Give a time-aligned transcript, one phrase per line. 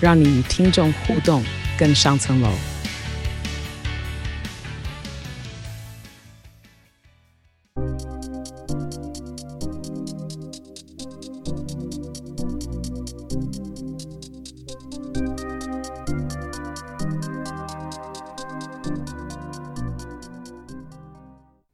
[0.00, 1.42] 让你与听众互动
[1.76, 2.48] 更上层楼。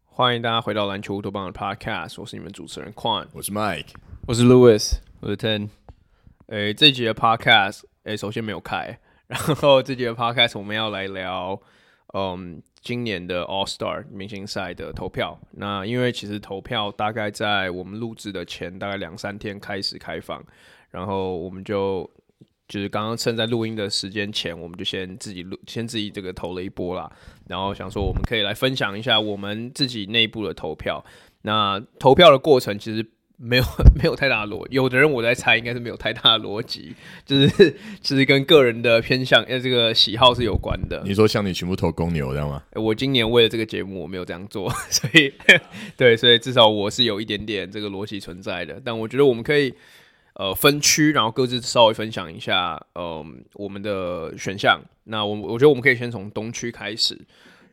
[0.07, 3.89] 欢迎大家回到篮球乌托邦的 Podcast，我是你们主持人 Quan，我是 Mike，
[4.27, 5.69] 我是 Louis，我是 Ten。
[6.47, 11.61] 诶，这集的 Podcast，诶，首先没有开，然后这集的 Podcast 我们要来聊，
[12.15, 15.39] 嗯，今年的 All Star 明星赛的投票。
[15.53, 20.45] 那因为其实投票大概在我们录制的前大概两三天开始开放，
[20.91, 22.09] 然后我们就。
[22.67, 27.13] 就是刚刚趁在录音的时间前，我们就先自己录，先自己这个投了一波啦。
[27.47, 31.05] 然后想说，我们可以来分享一下我们自己内部的投票。
[31.43, 36.95] 那投票的过程其实没有 没有太大的逻，有的人我在猜应该是没有太大的逻辑，
[37.27, 41.03] 就是其实跟个人的偏向呃这个喜好是有关的。
[41.05, 42.63] 你说像你全部投公牛，知道吗？
[42.75, 45.33] 我今年为了这个节目我没有这样做， 所以
[45.97, 48.81] 对，所以至少我是有一点点这个逻辑存在的。
[48.85, 49.75] 但我觉得我们可以。
[50.37, 54.81] 呃，分区，然后各自稍微分享一下，嗯、呃，我们的选项。
[55.05, 57.17] 那我我觉得我们可以先从东区开始。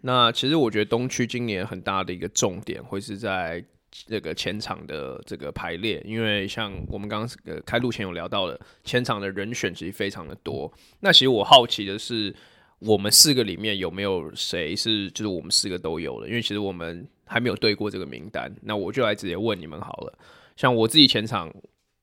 [0.01, 10.71] 那其实我觉得东区今年很大的一个重点会是在这个前场的这个排列，因为像我们刚刚呃开录前有聊到的，前场的人选其实非常的多。
[11.01, 12.33] 那其实我好奇的是，
[12.79, 16.27] 我们四个里面有没有谁是就是我们四个都有的？
[16.27, 18.51] 因为其实我们还没有对过这个名单。
[18.61, 20.17] 那我就来直接问你们好了。
[20.55, 21.53] 像我自己前场。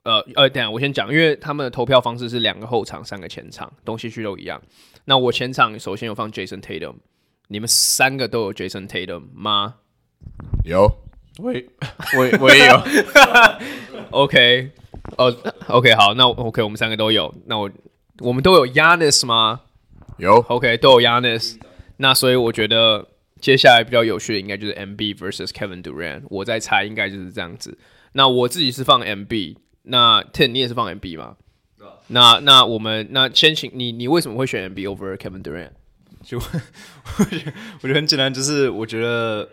[0.05, 4.63] 呃呃，等下我先讲，因为他们的投票方式是两个后场，三个前场，东西区都一样。
[5.05, 6.95] 那我前场首先有放 Jason Tatum，
[7.49, 9.75] 你们三个都有 Jason Tatum 吗？
[10.65, 10.91] 有，
[11.39, 11.65] 我也
[12.17, 12.83] 我我也有。
[14.11, 14.71] OK，
[15.17, 17.35] 哦、uh,，OK，好，那 OK，我们三个都有。
[17.47, 17.71] 那我
[18.21, 19.61] 我们都有 Giannis 吗？
[20.19, 21.57] 有，OK，都有 Giannis。
[21.99, 23.09] 那所以我觉得
[23.41, 26.23] 接下来比较有趣的应该就是 MB versus Kevin Durant。
[26.29, 27.79] 我在猜应该就是这样子。
[28.13, 29.57] 那我自己是放 MB。
[29.85, 31.37] 那 Ten 你也是放 MB 吗？
[31.81, 35.71] 啊、那那我们那先请你，你为什么会选 MB over Kevin Durant？
[36.23, 36.37] 就
[37.19, 39.49] 我觉得我觉得很简单，就是我觉得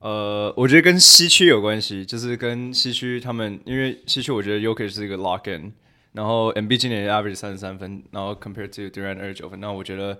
[0.00, 5.72] 呃，我觉得跟西区有关系，就是跟西区他们，因为西区我觉得 Jokic 是一个 lock in，
[6.12, 10.18] 然后 MB 今年 average 三十三分，然后 compared to Durant 二十九分，那我觉得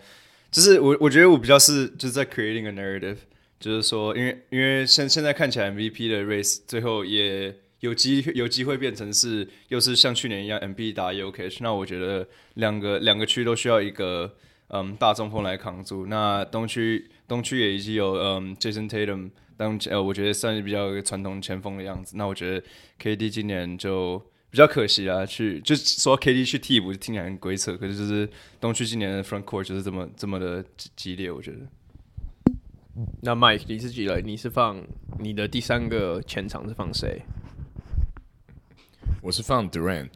[0.51, 3.19] 就是我我觉得我比较是就是在 creating a narrative，
[3.61, 7.55] 就是说因为因为现现在看起来 MVP 的 race 最后也。
[7.81, 14.35] 有机有机会变成是又是像去年一样，MB 打 Jokic，那我觉得两个两个区都需要一个
[14.71, 16.07] 嗯大中锋来扛住。
[16.07, 22.17] 那东区东区也已经有嗯 Jason Tatum 当呃我觉得算是比较一个传统前锋的样子。
[22.17, 22.67] 那我觉得
[22.99, 24.19] KD 今年就
[24.51, 28.27] 比较可惜啊，去就说 KD 去替补听起来很鬼扯，可是就是
[28.59, 30.65] 东区今年的 Front Court 就是这么这么的
[30.97, 31.59] 激烈，我觉得。
[33.21, 34.83] 那 Mike 你自己来，你是放
[35.19, 37.23] 你的第三个前场是放谁？
[39.21, 40.11] 我是放 Durant，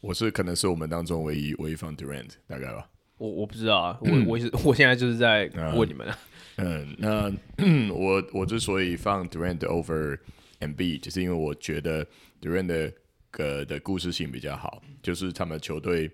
[0.00, 2.88] 我是可能是我们当中唯一唯一放 Durant 大概吧。
[3.18, 6.18] 我我不知道啊，我我是 我现在就是在问你们啊。
[6.56, 10.18] 嗯，嗯，那我我之所以放 Durant over
[10.60, 12.06] MB，就是因为我觉得
[12.40, 12.92] Durant 的
[13.30, 16.10] 个的故事性比较好，就是他们球队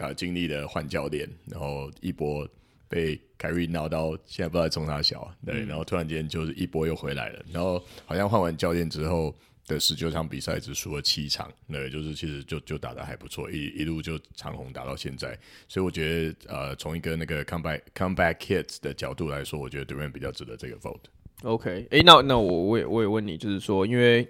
[0.00, 2.48] 啊经历了换教练，然后一波
[2.88, 9.34] 被凯瑞闹到现在不知道冲他小，对，然后突然间就是一波又回来了，然后好像换完教练之后。
[9.66, 21.00] 的十九场比赛只输了七场，那就是其实就就打得还不错，一一路就长虹打到现在，所以我觉得呃，从一个那个 comeback comeback kids 的角度来说，我觉得 Durant 比较值得这个 vote。
[21.42, 24.26] OK，哎、欸，那那我我也我也问你，就是说，因为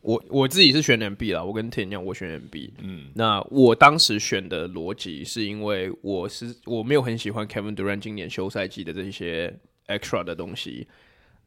[0.00, 2.70] 我我自己是选 MB 啦，我跟 Ten 一样，我选 MB。
[2.78, 10.86] 嗯，那我当时选的逻辑是因为我是我没有很喜欢 Kevin Durant 今年休赛季的这些 extra 的东西。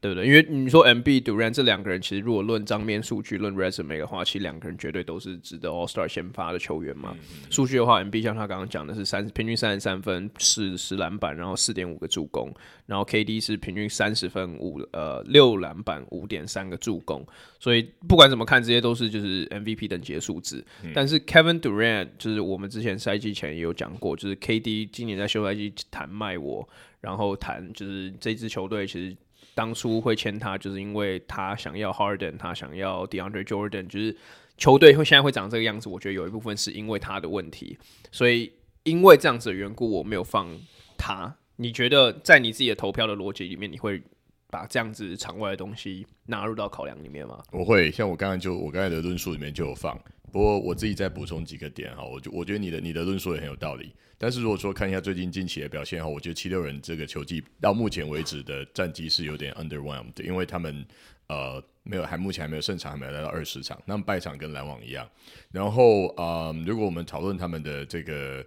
[0.00, 0.26] 对不对？
[0.26, 7.14] 因为你说 Embiid、Durant 这两个人，其实如果论账面数据、论 resume 的话，其实两个人绝对都是值得 All Star 先发的球员嘛。
[7.50, 12.50] 数、嗯、据的话，Embiid 像他刚刚讲的是三平均三十三分、四十篮板，然后四点五个助攻，
[12.86, 17.22] 然后 KD 是平均三十分五呃六篮板五点三个助攻，
[17.58, 20.64] 所以不管怎么看，这些都是就是 MVP 等级的数字。
[20.82, 26.66] 嗯、但是 Kevin Durant 就是我们之前赛季前也有讲过，就是 KD 今年在休赛季谈卖我，
[27.02, 29.14] 然后谈就是这支球队其实。
[29.54, 34.16] 当初会签他，就是因为他想要 Harden，他想要 DeAndre Jordan，就是
[34.56, 35.88] 球队会现在会长这个样子。
[35.88, 37.78] 我觉得有一部分是因为他的问题，
[38.10, 38.52] 所以
[38.84, 40.48] 因为这样子的缘故，我没有放
[40.96, 41.36] 他。
[41.56, 44.02] 你觉得在你自己的投票的逻辑里面，你会
[44.48, 47.42] 把这样子场外的东西纳入到考量里面吗？
[47.52, 49.98] 我会，像我刚才就我刚才的论述里面就有放。
[50.32, 53.92] 不过我自己再补充几个点哈，我就我觉得你的你的论述也很有道理。
[54.16, 60.86] 但是如果说看一下最近近期的表现哈，我觉得七六人这个球季到目前为止的战绩是有点 underwhelmed，因为他们
[61.28, 65.08] 呃没有还目前还没有胜场，还没有来到二十场，那么败场跟篮网一样。
[65.50, 68.44] 然后呃，如果我们讨论他们的这个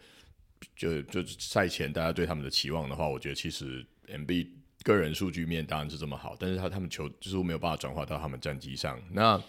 [0.75, 4.49] 就就赛前大家对他们的期望的话，我觉得其实 Embiid
[4.83, 9.01] 个人数据面当然是这么好，但是他他们球就是没有办法转化到他们战绩上。
[9.11, 9.41] 那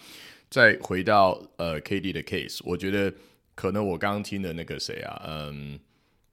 [0.54, 3.12] 再回到呃 KD 的 case，我觉得
[3.56, 5.76] 可能我刚刚听的那个谁啊，嗯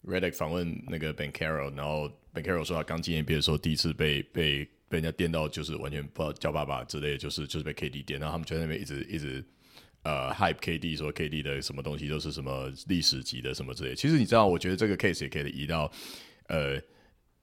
[0.05, 9.43] ，Redick 访问那个 Banchero，然后 Banchero 说他刚进 NBA 的时候第一次被被被人家电到，就是完全不知道叫爸爸之类，就是就是被 KD 电，然后他们就在那边一直一直
[10.03, 13.95] 呃 hype KD，说 KD 的什么东西都是什么历史级的什么之类。
[13.95, 15.91] 其实你知道，我觉得这个 case 也可以移到
[16.47, 16.79] 呃。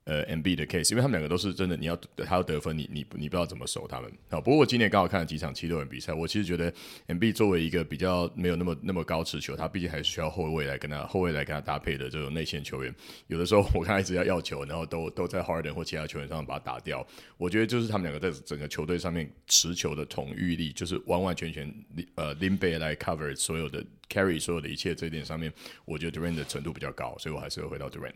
[0.08, 4.10] 呃，M B 的 case，因为他们两个都是真的，你要他要得分，你你你不知道怎么守他们。
[4.31, 6.72] 好，不过我今年刚好看了几场七六人比赛，我其实觉得
[7.08, 12.94] M B 作为一个比较没有那么那么高持球，他毕竟还是需要后卫来跟他后卫来跟他搭配的这种内线球员。
[13.26, 17.06] 有的时候我看他一直要要球，然后都都在 Harden 或其他球员上把他打掉。
[17.37, 21.70] 我觉得就是他们两个在整个球队上面持球的统御力，就是完完全全
[22.14, 25.52] 呃林背来 cover 所有的 carry 所有的一切这一点上面，
[25.84, 28.14] 我觉得 Durant 的程度比较高，所以我还是会回到 Durant。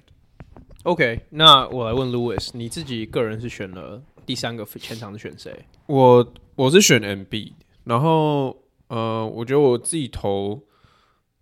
[0.85, 5.65] OK，那我来问 Louis，你自己个人是选了第三个前场是选谁？
[5.87, 7.53] 我我是选 MB，
[7.85, 8.57] 然后
[8.89, 10.61] 呃，我觉得我自己投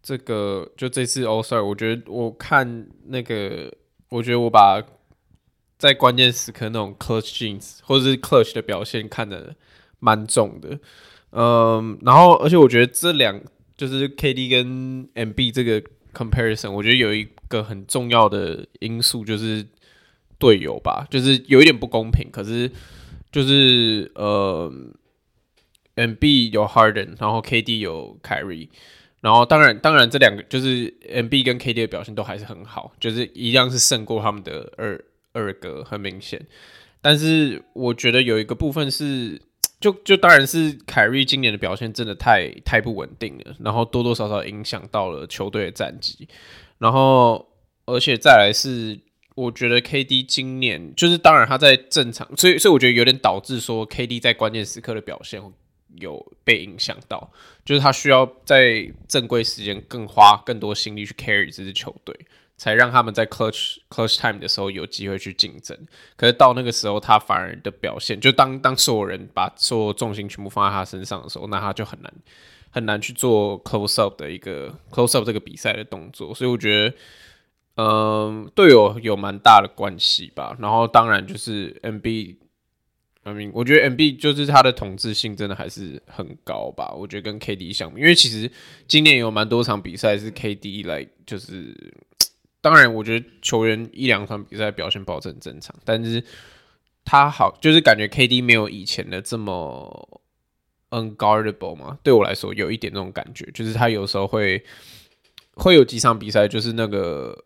[0.03, 3.73] 这个就这次 All Star，我觉得我看那个，
[4.11, 4.83] 我觉得我把
[5.79, 9.57] 在关键时刻那种 clutch jeans 或者是 Clutch 的表现看得
[10.01, 10.79] 蛮重的，
[11.31, 13.41] 嗯、然后而且我觉得这两
[13.75, 15.83] 就是 KD 跟 MB 这个。
[16.13, 19.67] Comparison，我觉得有一个很重要的因素就是
[20.39, 22.31] 队友吧，就是有一点不公平。
[22.31, 22.71] 可是
[23.33, 24.73] 就是呃
[25.95, 28.69] ，M B 有 Harden，然后 KD 有 Kyrie，
[29.21, 36.47] 然后当然当然这两个就是 M B 跟 KD 的表现都还是很好，就是一样是胜过他们的二二哥，很明显。
[37.01, 39.41] 但是我觉得有一个部分是。
[39.81, 46.29] 就就当然是凯瑞今年的表现真的太太不稳定了，然后多多少少影响到了球队的战绩，
[46.79, 47.49] 然后
[47.87, 49.01] 而且再来是
[49.35, 55.43] 我觉得 KD 今年就是当然他在正常，所以所以我觉得有点导致说 KD 在关键时刻的表现
[55.97, 57.33] 有被影响到，
[57.65, 62.15] 就是他需要在正规时间更花更多心力去 carry 这支球队。
[62.61, 65.75] 才让他们在 clutch clutch time 的时候有机会去竞争，
[66.15, 72.13] 可是到那个时候，他反而的表现，就当当所有人把所有重心全部放在他身上的时候，那他就很难
[72.71, 76.35] 很难去做 close up 的一个 close up 这个比赛的动作。
[76.35, 76.95] 所以我觉得，
[77.77, 80.55] 嗯、队友有蛮大的关系吧。
[80.61, 86.93] 然后当然就是 M B，I mean，我觉得 M B 就是他的统治性真的还是很高吧。
[86.93, 88.53] 我觉得跟 KD 相比，因为其实
[88.87, 91.75] 今年有蛮多场比赛是 KD 来就是。
[92.63, 96.23] 当然，我觉得球员一两场比赛表现不好是很正常，但是
[97.05, 100.21] 他好就是感觉 KD 没有以前的这么
[100.91, 101.99] unguardable 嘛。
[102.03, 104.63] 对我来说，有一点那种感觉，就是他有时候会
[105.55, 107.45] 会有几场比赛，就是那个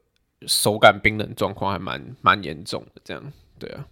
[0.48, 3.00] 手感冰冷状况还蛮蛮严重的。
[3.04, 3.86] 这样，对啊，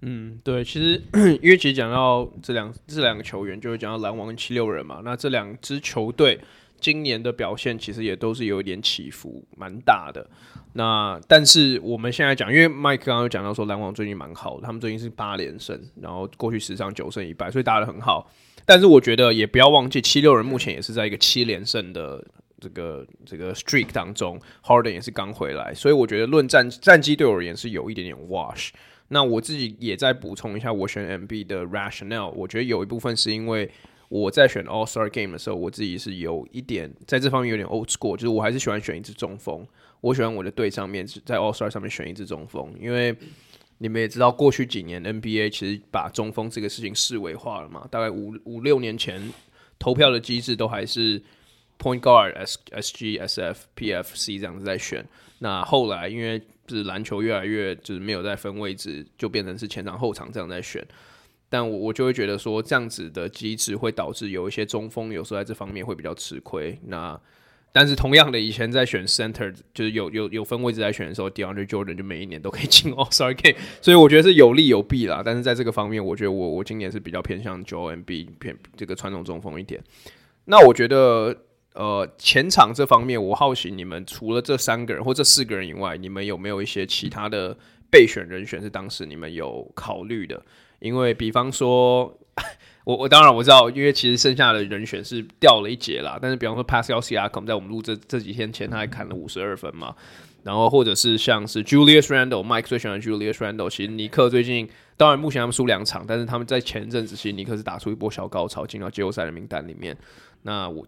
[0.00, 1.00] 嗯，对，其实
[1.40, 5.02] 因为其实讲到这两这两个球员，就会讲到篮网跟七六人嘛。
[5.04, 6.40] 那这两支球队
[6.80, 10.28] 今年的表现其实也都是有一点起伏，蛮大的。
[10.76, 18.28] 那但是我们现在讲，因为 Mike 刚刚有讲到说篮网最近蛮好的，他们最近是八连胜，然后过去十场九胜一败，所以打得很好。
[18.66, 22.24] 但是我觉得也不要忘记，七六人目前也是在一个七连胜的
[22.58, 28.70] 这个这个 streak 当中，Harden 也是刚回来，所以我觉得论战战绩对我而言是有一点点 wash。
[29.08, 33.70] 那我自己也再补充一下，我选 MB 的 rationale，我觉得有一部分是因为。
[34.10, 39.66] 我在选 All Star Game 的时候，我自己是有一点在这方面有点 old school，就是我还是喜欢选一支中锋。
[40.04, 43.16] 我喜欢我的队上面在 All Star 上面选一支中锋，因为
[43.78, 47.88] 你们也知道，过去几年 NBA 其实把中锋这个事情视为化了嘛。
[47.90, 49.32] 大概五五六年前，
[49.78, 51.18] 投票的机制都还是
[51.78, 55.02] point guard S S G S F P F C 这样子在选。
[55.38, 60.86] 那后来因为就是篮球越来越就是没有在分位置，就变成是前场后场这样在选。
[61.48, 66.78] 但我我就会觉得说，这样子的机制会导致有一些中锋有时候在这方面会比较吃亏。
[66.88, 67.18] 那
[67.76, 75.22] 但是同样的，以前在选 center 就是有有有分位置在选的时候，DeAndre Jordan 就每一年都可以进 All-Star Game，所以我觉得是有利有弊啦。
[75.24, 79.82] 但是在这个方面，我觉得我我今年是比较偏向 Joel m b 偏这个传统中锋一点。
[80.44, 81.36] 那我觉得
[81.72, 87.58] 呃前场这方面，我好奇你们除了这三个人或这四个人以外，你们有没有一些其他的
[87.90, 90.40] 备选人选是当时你们有考虑的？
[90.78, 92.16] 因为比方说。
[92.84, 96.18] 我我当然我知道，因为其实剩下的人选是掉了一截啦。
[96.20, 99.94] 但是比方说 Pascal Siakam 在我们录这这几天前，他还砍了五十二分嘛。
[100.42, 103.70] 然后或者是像是 Julius Randle，Mike 最喜欢 Julius Randle。
[103.70, 109.96] 其实尼克最近，当然目前他们输两场，但是他们在前阵子其实尼克是打出一波小高潮，进到季后赛的名单里面。
[110.42, 110.86] 那我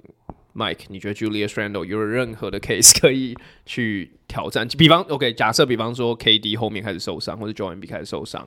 [0.54, 3.34] Mike，你觉得 Julius Randle 有任何的 case 可以
[3.64, 4.68] 去挑战？
[4.76, 8.46] 比方 OK，假设比方说 KD 后面开始受伤，或者 Joel Embiid 开始受伤。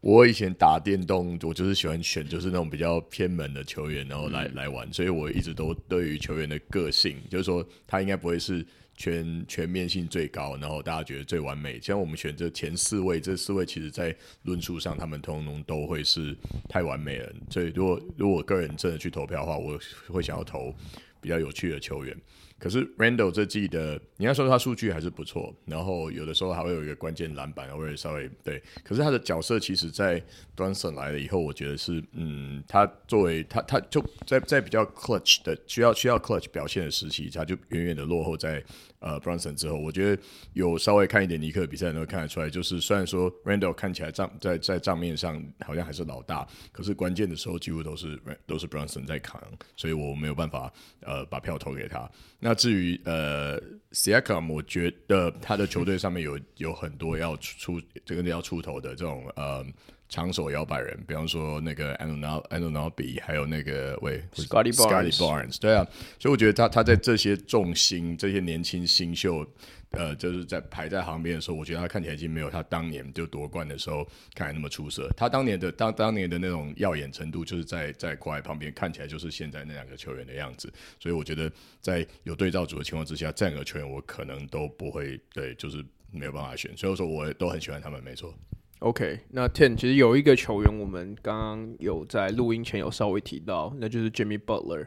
[0.00, 8.64] 我以前打电动，我就是喜欢选就是那种比较偏门的球员，然后来、嗯、来玩，所以我一直都对于球员的个性，就是说他应该不会是
[8.94, 11.80] 全全面性最高，然后大家觉得最完美。
[11.80, 16.36] 像我们选择前四位，这四位其实在论述上，他们通通都会是
[16.68, 17.32] 太完美了。
[17.50, 19.78] 所以如果如果我个人真的去投票的话，我
[20.08, 20.72] 会想要投
[21.20, 22.16] 比较有趣的球员。
[22.58, 28.62] 可是 Randall 这季的，你要说他数据还是不错，然后有的时候还会有一个关键篮板，或者稍微对。
[28.82, 30.22] 可是他的角色其实，在
[30.56, 38.62] Brunson 来了以后，我觉得是，嗯，他作为他他就在在比较 clutch 的需要需要 clutch 表现的时期，他就远远的落后在。
[39.00, 40.20] 呃，Brunson 之后，我觉得
[40.54, 49.40] 有稍微看一点尼克比赛，能够看得出来，就是虽然说 Randall 看起来账在在账面上好像还是老大，可是关键的时候几乎都是都是 Brunson 在扛，
[49.76, 50.72] 所以我没有办法
[51.02, 52.10] 呃把票投给他。
[52.40, 53.60] 那至于呃
[53.92, 59.64] Siakam，我觉得他的球队上面有有很多要出这个要出头的这种呃。
[60.10, 65.86] 长手摇摆人，比方说那个 Anunobi，还有那个喂 Barnes，, Barnes 对啊，
[66.18, 69.46] 所以我觉得他他在这些重心、这些年轻新秀，
[69.92, 74.04] 呃，就是在排在旁边的时候，我觉得他看起来已经没有他当年就夺冠的时候
[74.34, 75.08] 看起来那么出色。
[75.16, 80.72] 他当年的当当年的那种耀眼程度，就是在在国外旁边看起来就是现在那两个球员的样子。
[81.00, 86.76] 所以我觉得在有对照组的情况之下，这两个球员我可能都不会对，就是没有办法选。
[86.76, 88.34] 所以说，我都很喜欢他们，没错。
[88.80, 94.86] OK，那 Ten 其实有一个球员，我们刚刚有在录音前有稍微提到，那就是 Jimmy Butler。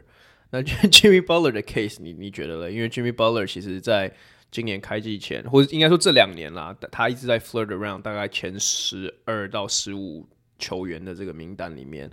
[0.50, 2.70] 那 Jimmy Butler 的 case，你你觉得呢？
[2.70, 4.10] 因为 Jimmy Butler 其实在
[4.52, 10.28] 今年开季前，或者应该说这两年啦，他一直在 flirt around 大概前十二到十五
[10.58, 12.08] 球员的这个名单里面。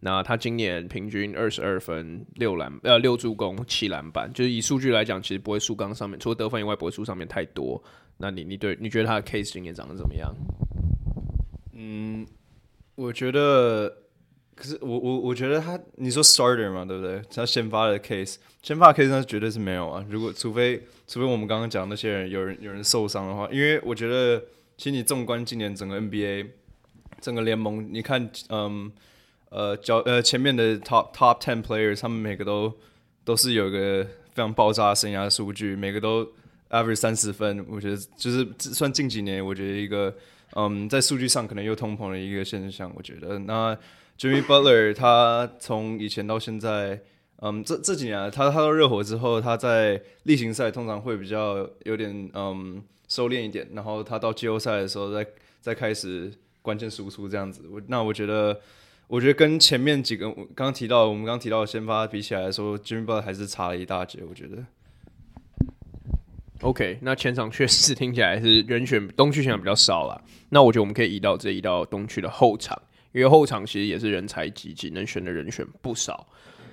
[0.00, 7.82] 那他今年平均二十二分、六篮呃六助攻、七篮板，就是以数据来讲，其实不会输刚上面，除了得分以外，不会输上面太多。
[8.18, 10.32] 那你你对你觉得他的 case 今年长得怎么样？
[11.72, 12.24] 嗯，
[12.94, 13.92] 我觉得，
[14.58, 17.22] 可是我我我觉得他，你说 starter 嘛，对不对？
[17.32, 20.04] 他先发的 case，先发的 case 那绝对是没有啊。
[20.10, 24.42] 如果除非除非我们刚刚讲那些人有人有人受伤的话，因为我觉得，
[24.76, 26.48] 其实你纵观今年整个 NBA
[27.20, 28.90] 整个联盟，你看，嗯
[29.50, 32.76] 呃脚呃前面的 top top ten players，他们每个都
[33.24, 36.28] 都是有一个非常爆炸的生涯数据，每个都
[36.70, 37.64] average 三十分。
[37.70, 40.12] 我觉得就是算近几年，我觉得一个。
[40.56, 43.38] 嗯，在数据上可能又通膨的一个现象，我觉得。
[43.40, 43.78] 那
[44.18, 47.00] Jimmy Butler 他从以前到现在，
[47.36, 55.24] 嗯，这这几年他他到热火之后，他在例行赛通常会比较有点嗯收敛一点，然后他到季后赛的时候再
[55.60, 57.62] 再开始关键输出这样子。
[57.70, 58.60] 我那我觉得，
[59.06, 64.64] 我觉得跟前面几个刚刚提到我们刚提到的先发比起来说，Jimmy Butler 还是差了一大截，我觉得。
[66.62, 70.20] OK，那前场确实听起来是人选东区选的比较少了。
[70.48, 72.76] 那我觉得我们可以移到这移到东区的后场，
[73.18, 76.28] 因为后场其实也是人才济济，能选的人选不少。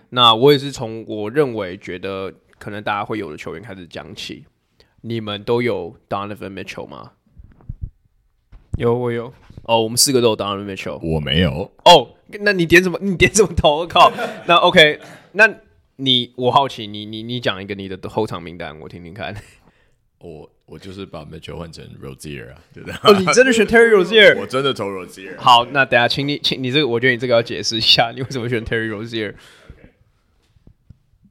[0.09, 4.45] 那我也是从我认为觉得可能大家会有的球员开始讲起。
[5.01, 7.11] 你们都有 Donovan Mitchell 吗？
[8.77, 9.33] 有，我有。
[9.63, 10.99] 哦，我们四个都有 Donovan Mitchell。
[11.01, 11.71] 我没有。
[11.83, 12.09] 哦，
[12.41, 12.99] 那你点什么？
[13.01, 13.77] 你点什么头？
[13.77, 14.11] 我靠！
[14.47, 14.99] 那 OK，
[15.31, 15.47] 那
[15.97, 19.35] 你我好奇，你你你讲一个你的后场名单，我听听看。
[20.25, 22.95] 我我就是把 Mitchell 换成 Rozier 啊，对不对？
[23.03, 24.37] 哦，你真的选 Terry Rozier？
[24.39, 25.37] 我真的投 Rozier。
[25.37, 29.35] 好，那等下，请你，请你这个，我觉得你这个要解释一下，你为什么选 Terry Rozier？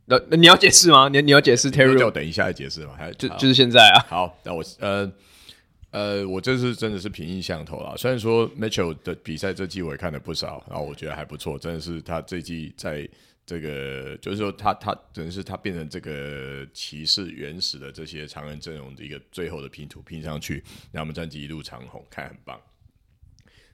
[0.06, 1.08] 那那你要解释吗？
[1.08, 1.98] 你你要解释 Terry？
[1.98, 2.92] 就等一下再解释吗？
[2.96, 4.06] 还就就是现在啊？
[4.08, 5.10] 好，那我呃
[5.94, 7.94] 呃，我这次真的是凭印象投啦。
[7.96, 13.08] 虽然说 Mitchell 的比赛这季我也看了不少，然后我觉得还不错，真的是他这季在
[13.46, 20.54] 这个就是说他他真的是他变成这个骑士原始的这些常人阵容的一个最后的拼图拼上去，
[20.90, 22.60] 然后我们战绩一路长虹，看很棒。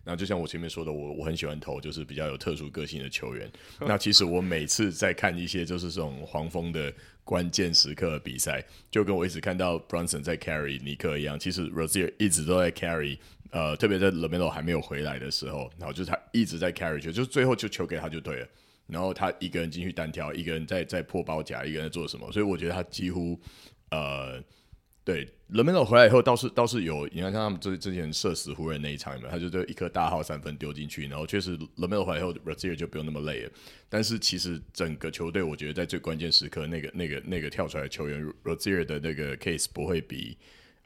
[0.04, 3.50] 那就像我前面说的，我我很喜欢投就是比较有特殊个性的球员。
[3.80, 6.92] 那其实我每次在看一些就是这种黄蜂的
[7.23, 13.19] 关键时刻的比赛，就跟我一直看到 Brunson 在 carry 尼克一样，其实 Rozier 一直都在 carry，
[13.50, 18.49] 呃，特别在 LaMelo 还没有回来的时候，然后就是他一直在 carry 球，就最后就球给他就对了，
[18.87, 23.38] 然后他一个人进去单挑，一个人在在破包夹，一个人在做什么，所以我觉得他几乎
[23.90, 24.42] 呃。
[25.02, 33.50] 对，LaMelo 回来以后倒是倒是有，你看像他们之之前射死湖人那一场有没有，他就这一颗大号三分丢进去，然后确实 LaMelo 回来以后，Rozier 就不用那么累了。
[33.88, 40.37] 但是其实整个球队，我觉得在最关键时刻，那个那个那个跳出来的球员 Rozier 的那个 case 不会比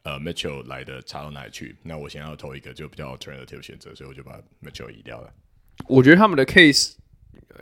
[0.03, 1.75] 呃 Mitchell 来的差到哪里去。
[1.83, 5.31] 那我想要投一个就比较 alternative 选择，所以我就把 Mitchell 移掉了。
[5.87, 6.93] 我觉得他们的 case。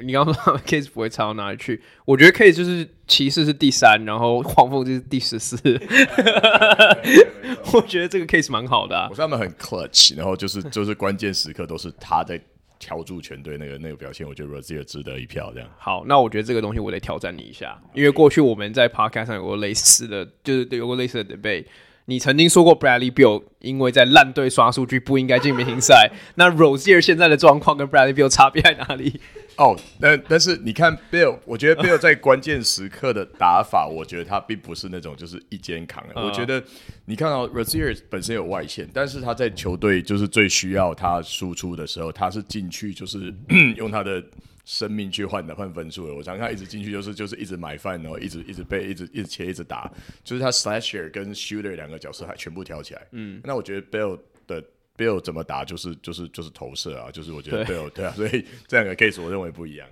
[0.01, 1.81] 你刚刚说 case 不会差到哪里去？
[2.05, 5.57] 我觉得 case 就是骑士是第三，然后黄蜂就是第十四。
[7.73, 9.07] 我觉得这个 case 蛮好的啊。
[9.09, 12.39] 我说他们很 clutch，然后就是就是关键时刻都是他在
[12.79, 15.69] 调住全队那个那个表现，我觉得 Rozier 值得一票这样。
[15.77, 21.65] 好，那我觉得这个东西我得挑战你一下，因为过去我们在 podcast 上有过类似的，就是有过类似的 debate。
[22.05, 29.21] 你曾经说过 Bradley Beal 因为在烂队刷数据不应该进明星赛， 那 Rozier 现在的状况跟 Bradley Beal 差别在哪里？
[29.55, 36.03] 哦，但但是你看 Bill，我觉得 Bill 在关键时刻的打法，我觉得他并不是那种就是一肩扛。
[36.15, 36.61] 我觉得
[37.05, 43.33] 你看到 Rozier 本身有外线，但是他在球队就是最需要他输出的时候，他是进去就是
[43.77, 44.23] 用他的。
[44.65, 49.91] 生命去换的换分数的，我常看一直进去就是就是一直买饭，然后一直一直被，一直一直切，一直打，
[50.23, 53.01] 就是他 slasher 跟 shooter 两个角色还全部挑起来。
[53.11, 54.17] 嗯，那我觉得 Bell
[54.47, 54.63] 的
[54.97, 59.85] Bell 怎么打就是就是就是投射啊，就是我觉得 Beal 对，对啊， 所以这两个 case 我认为不一样。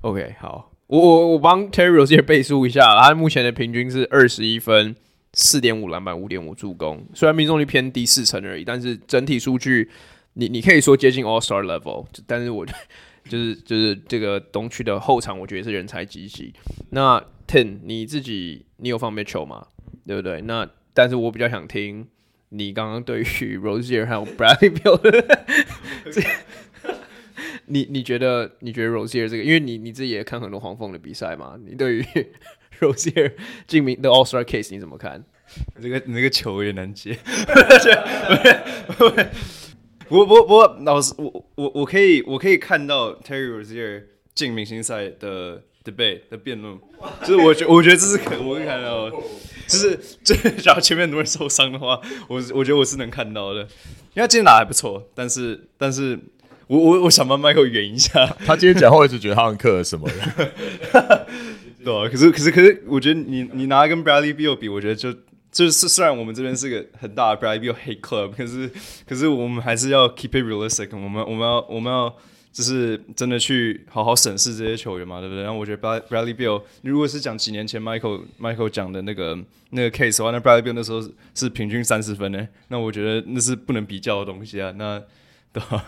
[0.00, 4.96] OK，好，我我我帮 Terry Rozier 背书一下，他目前的平均是二十一分，
[5.34, 9.90] 四点五篮板，五点五助攻，虽然命中率偏低四成而已，但是整体数据
[10.32, 12.66] 你你可以说接近 All Star level，但是我。
[13.28, 16.52] 就是就是这个东区的后场，我觉得是人才济济。
[16.90, 19.66] 那 Ten 你自己你有放 Mitchell 吗？
[20.06, 20.40] 对不对？
[20.42, 22.08] 那但是我比较想听
[22.48, 23.24] 你刚刚对于
[23.58, 25.44] Rozier 还有 Bradley Beal 的
[27.66, 32.04] 你你觉得你觉得 Rozier 这个，因为你你自己也看很多黄蜂的比赛嘛，你对于
[32.80, 33.32] Rozier
[33.66, 35.22] 进名的 All Star Case 你怎么看？
[35.80, 37.16] 这个你这个球有点难接。
[38.98, 39.22] 不不
[40.08, 46.78] 不不不，老师，我我我可以我可以看到 Terry Rozier 进明星赛的 debate 的辩论，
[47.22, 53.66] 就是我觉我觉得这是可我可以看到，就是这假如前面很多人受伤的话，我我觉得我是能看到的，因
[54.16, 56.18] 为他今天打还不错，但是但是
[56.68, 61.26] 我我我想帮 Michael 圆一下， 他今天讲话一直觉得他很克什么的，
[61.84, 65.14] 对啊，可是可是可是我觉得你你拿跟 Bradley Beal 比，我觉得就。
[65.50, 68.70] 就是虽然我们这边是个很大的 Bradley Beal hate club，可是
[69.06, 70.90] 可是我们还是要 keep it realistic。
[70.92, 72.14] 我们我们要我们要
[72.52, 75.42] 就是真的去好好审视这些球员嘛，对不对？
[75.42, 79.38] 然后我觉得 Bradley Beal，如果是讲几年前 Michael Michael 讲的那个
[79.70, 81.02] 那个 case 的话，那 Bradley Beal 那时候
[81.34, 84.72] 是平均三十分呢，那我觉得那是不能比较的东西啊。
[84.76, 85.02] 那
[85.52, 85.84] 对吧？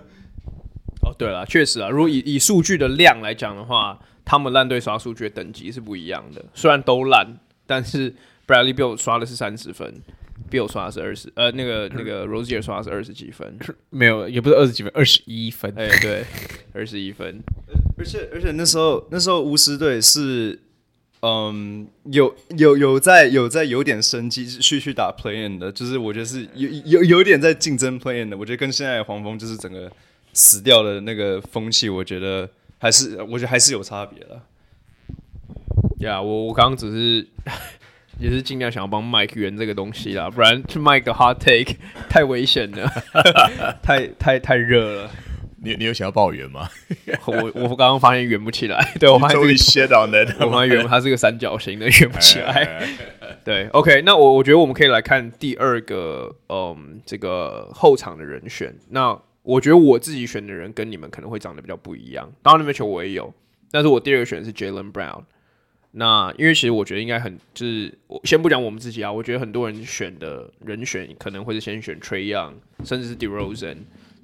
[1.02, 8.14] 哦，对了，确实啊，如果以以数据的量来讲的话，他们烂队刷数据的等级是不一样的，虽然都烂，但是。
[8.46, 10.02] Bradley Bill 刷的是三十分
[10.50, 13.58] ，Bill 刷的是二十，呃，那个那个 Rosier 刷的是二十几分，
[13.90, 16.24] 没有，也不是二十几分，二十一分，哎，对，
[16.74, 17.40] 二十一分，
[17.96, 20.60] 而且而且那时候那时候巫师队是，
[21.22, 29.90] 嗯，有有有在有在有点生机去去打 Play In 的，就是我觉得是有有有点在竞争 Play In 的，我觉得跟现在的黄蜂就是整个
[30.34, 34.42] 死掉的那个风气，我觉得还是我觉得还是有差别了。
[36.00, 37.26] 呀，我我刚刚只是。
[38.18, 41.76] 也是尽量想要帮 Mike 圆这个东西啦，不然 Mike 的 hot take
[42.08, 42.88] 太危险了，
[43.82, 45.10] 太太太热了。
[45.62, 46.68] 你你有想要帮我圆吗？
[47.24, 52.86] 我我刚刚发现圆不起来，对我发现这个 shit on that，我发现圆它是个三角形的，圆不起来。
[53.42, 58.74] 对，OK，那我我觉得我们可以来看第二个，嗯，这个后场的人选。
[58.90, 62.30] 那我觉得我自己选的人跟你们可能会长得比较不一样。
[62.42, 63.32] 当然，Mitchell 我也有，
[63.70, 65.22] 但是我第二个选的是 Jaylen Brown。
[65.96, 72.54] 那因为其实我觉得应该很就是我先不讲我们自己啊，我觉得很多人选的人选可能会是先选 Trae Young，
[72.84, 73.76] 甚至是 DeRozan，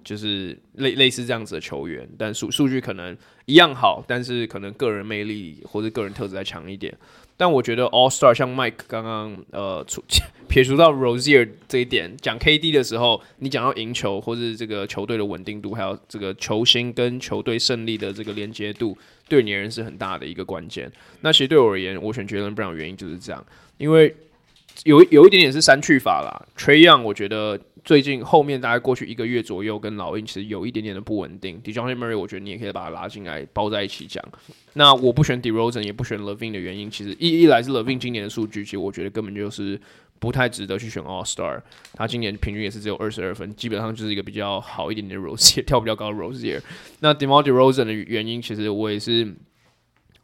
[0.03, 6.93] 就是类类似这样子的球员，但数数据可能一样好，但是可能个人魅力或者个人特质再强一点。
[7.41, 9.83] 但我觉得 All Star 像 Mike 刚刚呃
[10.47, 18.95] 撇除到 Rozier 这一点，讲 KD 的时候，你讲到赢球或是这个球队的稳定度，还有这个球星跟球队胜利的这个连接度，
[19.27, 20.93] 对你而言是很大的一个关键。
[21.23, 23.43] 那其实对我而言，我选 Jalen Brown 原因就是这样，
[23.79, 24.15] 因为
[24.85, 26.45] 有有一点点是删去法啦。
[26.59, 27.59] Trae Young 我觉得。
[27.85, 31.61] 最近后面大概过去一个月左右，跟老鹰其实有一点点的不稳定。
[31.63, 34.23] Dejounte Murray，我觉得你也可以把它拉进来包在一起讲。
[34.75, 39.81] 那我不选 derozen 也不选 LaVine 的原因，其实一一来是 LaVine 今年的数据，其实我觉得根本就是
[40.19, 41.61] 不太值得去选 All Star。
[41.95, 46.61] 他今年平均也是只有二十二分，基本上就是一个比较好一点点的 Rozier， 跳比较高的 Rozier。
[47.01, 49.35] 那 DeMar DeRozan 的原因，其实我也是。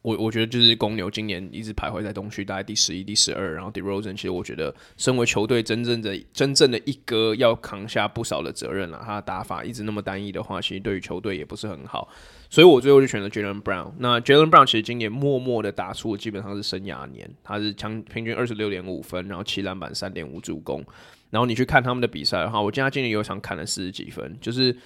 [0.06, 3.56] 我我觉得就是公牛今年一直徘徊在东区，大概第十一、第十二。
[3.56, 9.02] 然后 DeRozan 其实我觉得，身为球队真正的真正的一哥，要扛下不少的责任了。
[9.04, 12.08] 他的打法一直那么单一的话，其实对于球队也不是很好。
[12.48, 13.94] 所以我最后就选择 Jaylen Brown。
[13.98, 20.84] 那 Jaylen Brown 其实今年默默的打出基本上是生涯年，他是强平均二十六点五分，然后七篮板、三点五助攻。
[21.30, 24.76] 然后你去看他们的比赛的话，我记得他今年有一场砍了四十几分，就是。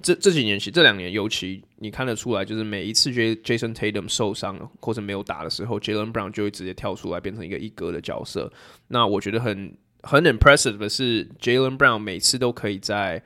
[0.00, 8.52] 这这几年其实这两年尤其你看得出来，就是每一次 Jason Tatum 受伤或者没有打的时候，Jaylen Brown 就会直接跳出来变成一个一哥的角色。
[8.88, 13.22] 那我觉得很很 impressive 的是，Jaylen Brown 每次都可以在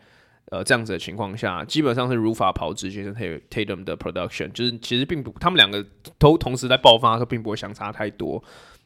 [0.50, 5.84] 呃这样子的情况下，基本上是如法炮制 Jason Tatum 的 production，就是其实并不他们两个
[6.18, 8.42] 都同时在爆发的时候，并不会相差太多。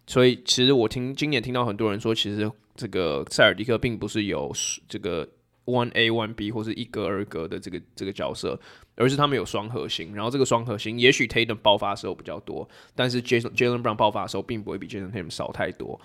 [0.07, 4.53] 所以其实我听今年听到很多人说，其实这个塞尔迪克并不是有
[4.89, 5.29] 这个。
[5.71, 8.59] One A One B 或是一哥二哥的这个这个角色，
[8.97, 15.99] 而是他们有双核心，然后这个双核心也许 Tatum 爆发的时候比较多，但是 Jason Jaylen Brown 爆发的时候并不会比 Jason Tatum 少太多，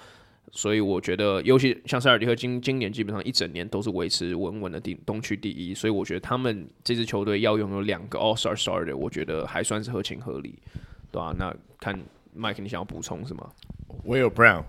[0.51, 10.55] 所以我觉得，尤其像塞尔迪克今今年基本上一整年都是维持稳稳的第东区第一，所以我觉得他们这支球队要拥有两个 All Star Starter，我觉得还算是合情合理，
[11.11, 11.35] 对吧、啊？
[11.37, 11.99] 那看
[12.37, 13.49] Mike，你想要补充什么？
[14.03, 14.63] 我有 Brown，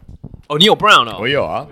[0.48, 1.66] 哦，你有 Brown 哦，我有啊。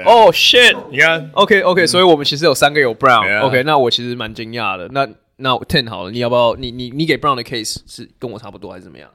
[0.00, 0.74] 哦、oh, shit！
[0.90, 3.28] 你看，OK OK，、嗯、所以我们其实有三个有 Brown。
[3.28, 3.42] Yeah.
[3.42, 4.88] OK，那我其实蛮惊讶的。
[4.88, 6.54] 那那 Ten 好了，你要不要？
[6.54, 9.10] 你你你给 Brown 的 case 是跟我差不多还是怎么样？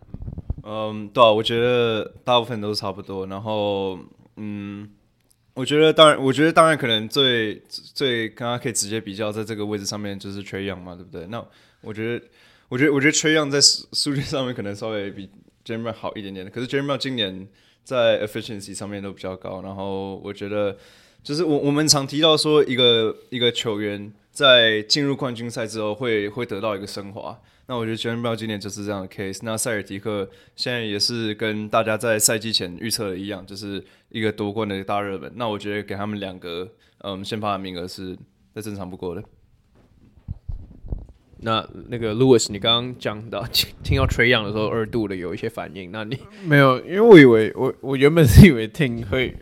[0.64, 3.26] 嗯，对啊，我觉得大部分都是差不多。
[3.26, 3.98] 然后，
[4.36, 4.88] 嗯，
[5.56, 11.26] 我觉得当然，我觉得当然可能最最刚刚可以直接比较在这个位置上面就是 Trae Young 嘛，对不对？
[11.28, 11.44] 那
[11.82, 12.26] 我觉得，
[12.70, 15.30] 我觉得，我觉得 Trae Young 在数数据上面可能稍微比
[15.68, 16.52] Jeremy 好一点点的。
[16.52, 17.48] 可是 Jeremy 今年。
[17.88, 20.76] 在 efficiency 上面都比较高，然后我觉得
[21.24, 29.40] 就是我我们常提到说一个一个球员在进入冠军赛之后会会得到一个升华，那我觉得 Jeremy 今年就是这样的 case。
[29.42, 35.32] 那塞尔提克现在也是跟大家在赛季前预测的一样，就是一个夺冠的大热门。
[35.38, 36.70] 那我觉得给他们两个
[37.06, 38.18] 嗯先发的名额是
[38.54, 39.24] 再正常不过的。
[41.42, 45.92] 那那个 Louis，你刚刚讲到 听听到 Trae Young 的时候，二度的有一些反应。
[45.92, 46.80] 那你没有？
[46.80, 49.36] 因为我以为我我原本是以为 Ting 会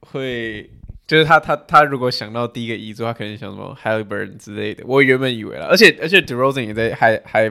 [0.00, 0.68] 会
[1.06, 4.82] 就是他他他如果想到第一个遗嘱，他可能想什么 Haliburton 之类的。
[4.86, 7.48] 我原本以为了，而且而且 DeRozan 也在还还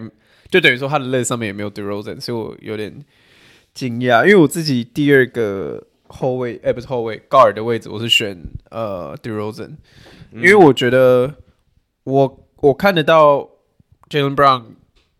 [0.49, 2.93] 就等于说他的 list 上面也没有 DeRozan，所以我有点
[3.73, 4.23] 惊讶。
[4.23, 8.37] 因为我自己第二个后卫哎、欸、不是后卫 guard 的位置，我是选
[8.71, 9.71] 呃 DeRozan，
[10.33, 11.35] 因为我觉得
[12.03, 13.54] 我我看得到。
[14.09, 14.63] Jaylen Brown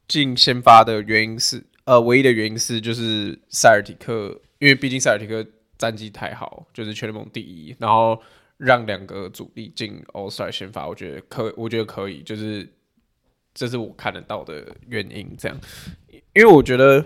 [0.08, 5.44] 进先发的原因是，呃，唯一的原因是就是塞尔提克，因为毕竟塞尔提克
[5.78, 8.22] 战绩太好，就是全联盟第一，然后
[8.58, 12.72] 让两个主力进 All Star 先发，我觉得可，我觉得可以，就是
[13.56, 15.36] 这是我看得到的原因。
[15.36, 15.58] 这样，
[16.34, 17.04] 因为我觉得，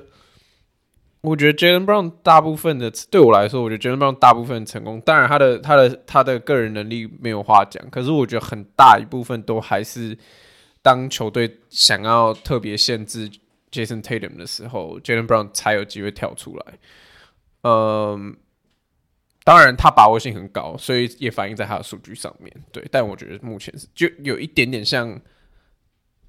[1.22, 10.18] 我觉得 Jaylen Brown 大部分的对我来说，我觉得 Jaylen Brown 大部分成功，当然他的他的他的个人能力没有话讲，可是我觉得很大一部分都还是。
[10.89, 13.30] 当球队想要特别限制
[13.71, 16.65] Jason Tatum 的时候，Jaylen Brown 才有机会跳出来。
[17.62, 18.36] 嗯，
[19.43, 22.52] 当然他把握性很高，所以也反映在他的数据上面。
[22.71, 25.21] 对，但我觉得目前是就有一点点像，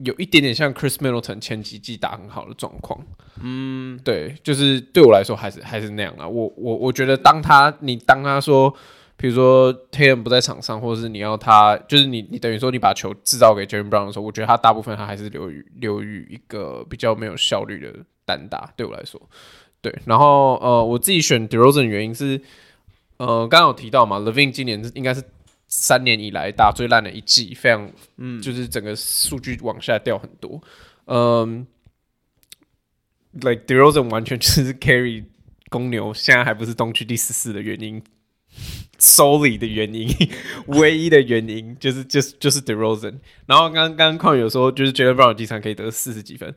[0.01, 3.03] 有一点点像 Chris Middleton 前几季打很好的状况。
[3.41, 6.29] 嗯，对，就是对我来说还是还是那样啊。
[6.29, 8.77] 我我我觉得当他你当他说。
[9.21, 19.21] 比如说 Tatum 不在场上，或者是你要他，就是你你等于说你把球制造给 Jaylen Brown 的时候，我觉得他大部分他还是留于留于一个比较没有效率的单打，对我来说，
[19.83, 19.95] 对。
[20.07, 22.41] 然后呃，我自己选 DeRozan 的原因是，
[23.19, 25.23] 呃，刚刚有提到嘛，Levine 今年应该是
[25.69, 30.59] 三年以来打最烂的一季，非常嗯，就是整个数据往下掉很多，
[31.05, 31.67] 嗯
[33.35, 35.25] ，like DeRozan 完全就是 carry
[35.69, 38.03] 公牛，现在还不是东区第十四的原因。
[39.01, 40.09] Solely 的原因，
[40.79, 43.15] 唯一的原因就是就是就是 DeRozan。
[43.47, 46.55] 然后刚刚矿有说，就是 Jalen Brown 第三可以得四十几分。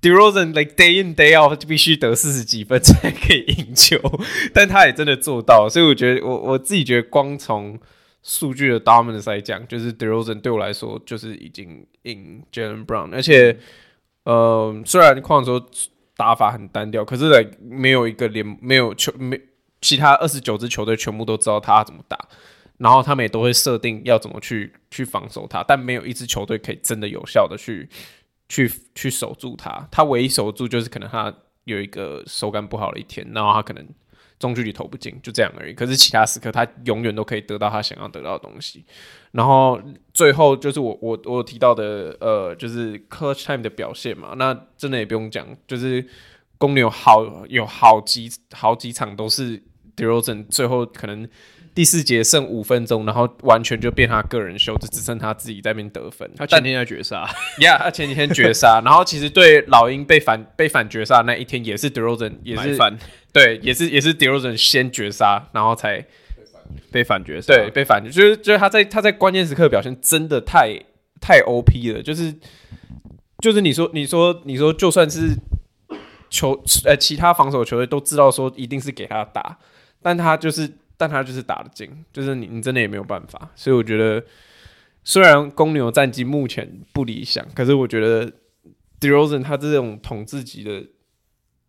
[0.00, 3.98] DeRozan like day in day out 必须得四十几分才可以赢球，
[4.54, 7.78] 但他也真的做到，所以我觉得我我自己觉得光从
[8.22, 13.58] 数据的 dominance 来讲，就是 DeRozan 对我来说就是已经赢 Jaylen Brown，而且
[14.22, 15.68] 呃虽然况说
[16.16, 19.40] 打法很单调，可是、没有一个连没有球没
[19.80, 22.18] 其他二十九支球队全部都知道他怎么打，
[22.78, 27.88] 然后他们也都会设定要怎么去去防守他，但没有一支球队可以真的有效的去。
[28.50, 31.30] 去去守住他，他唯一守住就是可能他
[31.64, 33.86] 有一个手感不好的一天，然后他可能
[34.38, 35.74] 中距离投不进，就这样而已。
[35.74, 38.86] 可是其他时刻他永远都可以得到他想要得到的东西。
[39.32, 39.78] 然后
[40.14, 46.08] 最后就是我我我提到的呃，就是 clutch time 的表现嘛，那真的也不用讲，就是
[46.58, 49.62] 公牛好有好几好几场都是
[49.96, 51.26] DeRozan 最后可能。
[51.74, 56.28] 第四节剩五分钟，然后完全就变他个人秀，就只剩他自己在那边得分。
[56.36, 57.24] 他前天在绝杀
[57.60, 58.82] ，Yeah，他前几天绝杀。
[58.84, 62.98] 然后其实对老鹰被反 被反绝杀那一天，也是 DeRozan 也是反，
[63.32, 66.04] 对，也是也是 DeRozan 先绝杀，然后才
[66.90, 67.54] 被反绝杀。
[67.54, 70.76] 对，被反绝，就是就是他在他在关键时刻表现真的太
[71.20, 72.34] 太 OP 了，就是
[73.40, 75.36] 就是你说你说你说就算是
[76.30, 76.52] 球
[76.84, 79.58] 呃其他防守球队都知道说一定是给他打，
[80.02, 80.70] 但他就是。
[81.00, 84.20] 但他就是打得进，就是你你真的也没有办法，所以我觉得
[85.04, 88.32] 虽然公牛战绩目前不理想，可是我觉得
[88.98, 90.84] DeRozan 他这种统治级的，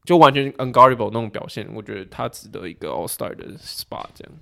[0.03, 4.33] 就完全 unguardable 那种表现，我觉得他值得一个 All Star 的 spot 这样。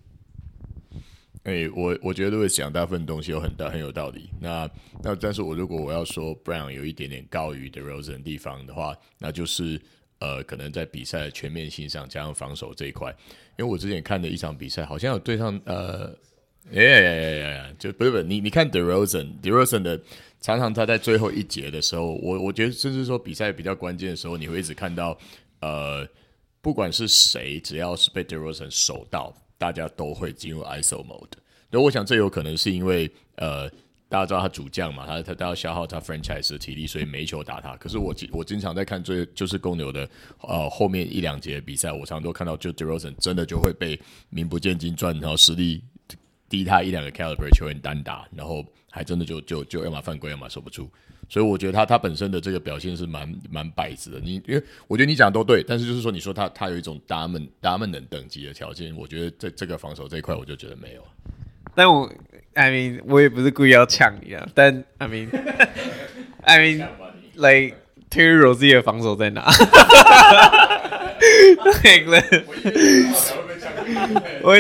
[1.44, 4.30] 哎、我我觉得会讲大部分东西有很大很有道理。
[4.40, 4.70] 那
[5.04, 9.82] 那但是我如果我要说 Brown 有一点点高于 DeRozan 的地方的话，那就是。
[10.20, 13.16] 呃，可能在比赛的全面性上加上防守这一块，
[13.58, 16.12] 因为我之前看的一场比赛，好像有对上呃，
[16.74, 20.00] 哎呀呀呀呀，就不是不是，你你看 DeRozan，DeRozan 的
[20.42, 25.18] 常常他在最后一节的时候，我我觉得甚至说比赛比较关键的时候，你会一直看到
[25.60, 26.08] 呃，
[26.62, 31.34] 不管是谁，只要是被 DeRozan 守到，大家都会进入 ISO mode。
[31.70, 33.70] 那我想这有可能是因为呃。
[34.10, 37.76] 大家知道他主将嘛，他他都要消耗他 franchise 的体力，所以没球打他。
[37.76, 40.10] 可是我我经常在看最就是公牛的
[40.42, 45.84] 呃后面一两节比赛，我常都看到就 DeRozan 真的就会被名不见经传，然后实力
[46.48, 50.90] 低他一两个 caliber 球员单打，然后还真的就就就要么犯规，要么守不住。
[51.30, 54.20] 所以我觉得他他本身的这个表现是蛮蛮摆子的。
[54.22, 61.04] 你因为我觉得你讲的都对，但是就是说你说他他有一种 dominant dominant 等级的条件，我觉得这这个防守这一块我就觉得没有。
[61.78, 62.12] 但我。
[62.60, 67.76] I mean，我也不是故意要呛你啊，但 I mean，I mean，like
[68.10, 69.46] Terry Rozier 的防守在哪？
[74.44, 74.56] 我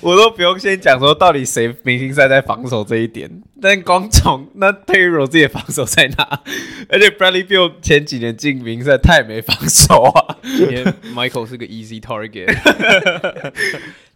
[0.00, 3.30] 我都不用先讲说到底谁明星赛在防守这一点，
[3.60, 6.42] 但光从那 Terry Rozier 的防守在哪？
[6.88, 10.36] 而且 Bradley Beal 前几年进明星赛他也没防守啊。
[10.42, 12.46] 今天 Michael 是个 easy target。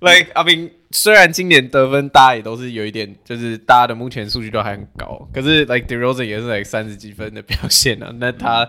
[0.01, 8.13] Like I mean，虽然今年得分大家也都是有一点，就是大家的目前数据都还很高，可是 Like DeRozan 也是 like 三十几分的表现啊。
[8.19, 8.69] 那他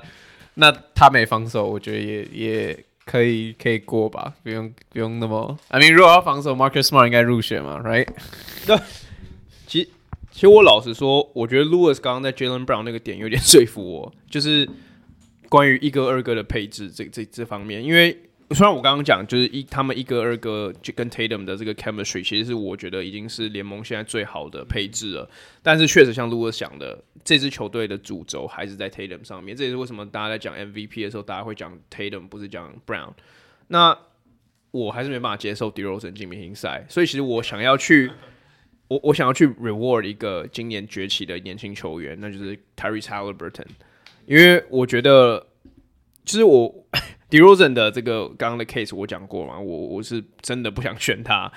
[0.55, 2.85] 那他没防守，我觉得也也。
[3.11, 5.57] 可以可以过吧，不用不用那么。
[5.67, 8.07] I mean，如果要防守，Marcus Smart 应该入选嘛，right？
[8.65, 8.77] 对。
[9.67, 9.89] 其实
[10.31, 14.69] 其实我老实说，我觉得 Lewis 刚刚在 Jalen Brown 那个点有点说服我，就是
[15.49, 18.17] 关于一哥二哥的配置这这这方面，因为。
[18.53, 25.29] 虽然我刚刚讲，就是一他们一哥二哥就跟 Tatum 的这个 chemistry，其实是我觉得已经是联盟现在最好的配置了。
[25.63, 29.55] 但是确实像 Louis 想的，这支球队的主轴还是在 Tatum 上面。
[29.55, 33.13] 这也是为什么大家在讲 MVP 的时候，大家会讲 Tatum，不是讲 Brown。
[33.67, 33.97] 那
[34.71, 38.11] 我还是没办法接受 DeRozan 进明星赛，所以其实我想要去，
[38.89, 43.67] 我我想要去 reward 一个今年崛起的年轻球员，那就是 Tyrese Haliburton，
[44.25, 45.47] 因为我觉得，
[46.25, 46.85] 其实我。
[47.31, 51.51] D e r o z e n 的这个刚刚的 case 我讲过嘛，我我是真的不想选他。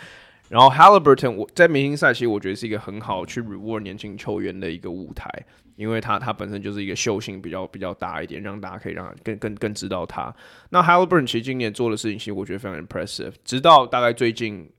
[0.48, 5.28] 然后 Haliburton 我在明星赛其实我觉得是一个很好去 reward 年轻球员的一个舞台，
[5.74, 10.32] 因为他他本身就是一个秀性比较比较大一点，让大家可以让更更更知道他。
[10.70, 14.70] 那 Haliburton 其实今年做的事情其实我觉得非常 impressive，直到大概最近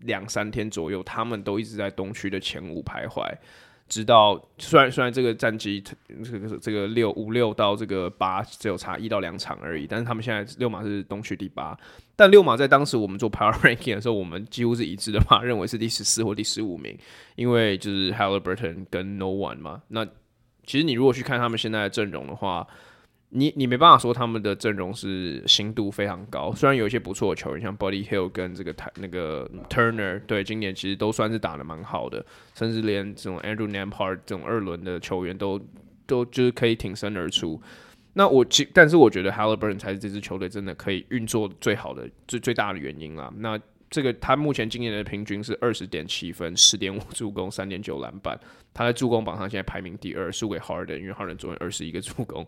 [0.00, 3.24] 两三天左右，他们都一直在东区的前五徘徊。
[3.92, 5.78] 直到虽然虽然这个战绩
[6.24, 11.78] 这个这个六五六到这个八只有差一到两场而已，但是他们现在六马是东区第八，
[12.16, 16.96] 但六马在当时我们做 Power Ranking 的时候，我们几乎是一致的嘛，认为是第十四或第十五名，
[17.36, 19.82] 因为就是 Haliburton 跟 No One 嘛。
[19.88, 20.06] 那
[20.64, 22.66] 其实你如果去看他们现在的阵容的话，
[23.34, 32.22] 你你没办法说他们的阵容是新度非常高，虽然有一些不错的球员，像 Buddy Hill 跟这个台那个 Turner，对，今年其实都算是打得蛮好的，
[32.54, 35.58] 甚至连这种 Andrew Nampard 这种二轮的球员都
[36.06, 37.58] 都就是可以挺身而出。
[38.12, 43.32] 那我其但是我觉得 Haliburton 才是这支球队真的可以运作最好的最最大的原因啊。
[43.38, 48.38] 那这个他目前今年的平均是二十点七分，十点五助攻，三点九篮板。
[48.74, 52.46] 他在助攻榜上现在排名第二，输给 Harden，因为 Harden 昨天二十一个助攻。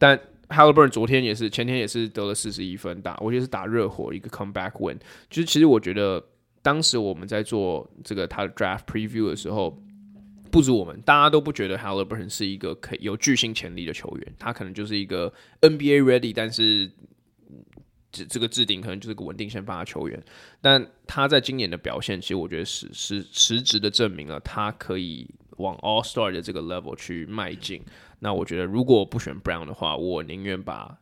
[0.00, 4.98] 但 Halliburton 昨天也是，前天也是得了四十一分，打我觉得是打热火一个 comeback win。
[5.28, 6.20] 就是其实我觉得
[6.60, 9.80] 当时我们在做这个他的 draft preview 的时候。
[10.52, 16.90] 不止我们，大家都不觉得 Halliburton 是一个可以有巨星潜力的球员，他可能就是一个 NBA ready，但是
[18.10, 20.20] 这这个置顶可能就是个稳定先发的球员。
[20.60, 25.24] 但他在今年的表现，其实我觉得实实实质的证明了他可以
[25.58, 27.80] 往 All Star 的这个 level 去迈进。
[28.20, 30.96] 那我觉得如果不选 Brown 的话，我宁愿把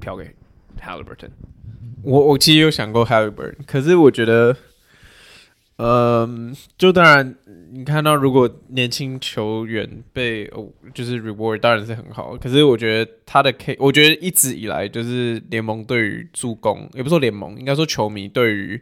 [0.00, 0.34] 票给
[0.80, 1.30] Halliburton。
[2.02, 4.56] 我我其实有想过 Haliburton，可是我觉得。
[5.76, 7.34] 嗯，就当然，
[7.72, 12.36] 你看到如果年轻球员被哦，就是 reward 当然是很好。
[12.36, 18.80] 可是我觉得他的 K，我觉得一直以来就是联盟对于助攻，也不说联盟，应该说球迷对于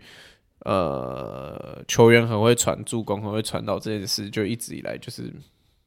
[0.66, 5.32] 呃球员很会传助攻、很会传导这件事，就一直以来就是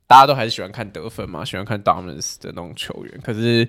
[0.08, 3.22] 大家都还是喜欢看得分嘛，喜欢看 dominance 的那种球员。
[3.22, 3.68] 可是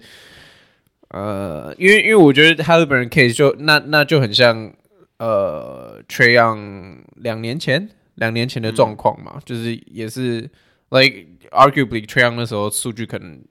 [1.08, 4.72] 呃，因为因为我觉得 Haliburton case 就那那就很像。
[5.18, 10.42] 呃，Trae Young 两年前，两年前的状况嘛，嗯、就是也是
[10.90, 13.42] ，like arguably Trae Young 那时候数据可能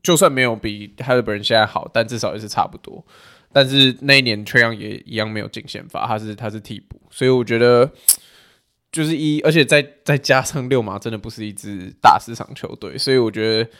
[0.00, 3.04] 就算没有比 Haliburton 现在好，但至少也是差不多。
[3.52, 7.90] 但是那一年 Trae Young 也一样没有进先发，他是他是替补，所以我觉得
[8.92, 13.70] 就是一，而且再再加上六马真的不是一支大市场球队，所以我觉得。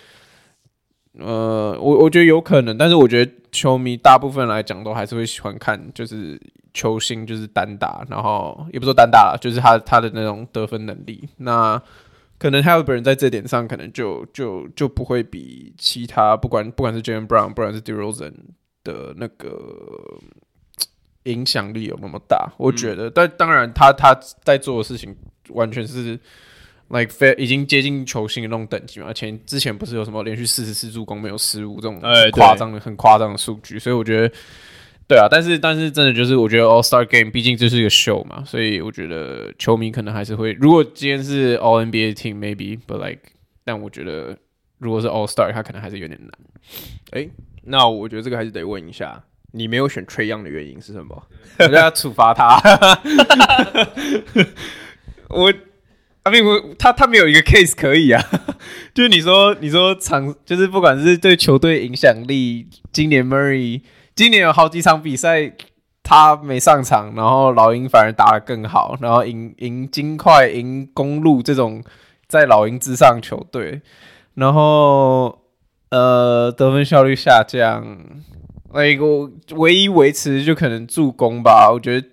[1.18, 6.40] 呃，我我觉得有可能，但是我觉得球迷大部分来讲都还是会喜欢看，就是
[6.72, 11.28] 球星就是单打，然后也不说单打了，就是他他的那种得分能力。
[11.36, 11.78] 那
[12.38, 18.32] 可能 Haliburton 在这点上可能就就就不会比其他不管不管是 Jaylen Brown，不管是 DeRozan
[18.82, 20.18] 的那个
[21.24, 23.08] 影响力有那么大，我觉得。
[23.08, 25.16] 嗯、但当然他他在做的事情
[25.50, 26.18] 完全是。
[26.88, 31.98] like 已经接近球星的那种等级嘛，前之前不是有什么连续四十次助攻没有失误这种
[32.32, 34.34] 夸张的、很夸张的数据，所以我觉得，
[35.08, 43.22] 对啊，但是但是真的就是我觉得 All Star Game 毕竟这是一个 show 嘛，所以我觉得球迷可能还是会，如果今天是 All NBA Team maybe，but like，
[43.64, 44.36] 但我觉得
[44.76, 46.30] 如果是 All Star，他可能还是有点难。
[47.12, 47.30] 哎、欸，
[47.62, 51.22] 那我觉得这个还是得问一下，你没有选 Trae Young 的原因是什么？
[51.60, 52.60] 我要处罚他。
[55.30, 55.52] 我。
[56.24, 58.22] I mean, 我他他没有一个 case 可以啊，
[58.94, 63.80] 就是你说你说场就是不管是对球队影响力，今年 Murray
[64.14, 65.52] 今年有好几场比赛
[66.04, 71.82] 他没上场，然后老鹰反而打得更好，然后赢赢金块赢公路这种
[72.28, 73.82] 在老鹰之上球队，
[74.34, 75.40] 然后
[75.90, 77.98] 呃得分效率下降，
[78.72, 82.06] 那一个唯一维持就可能助攻吧，我觉得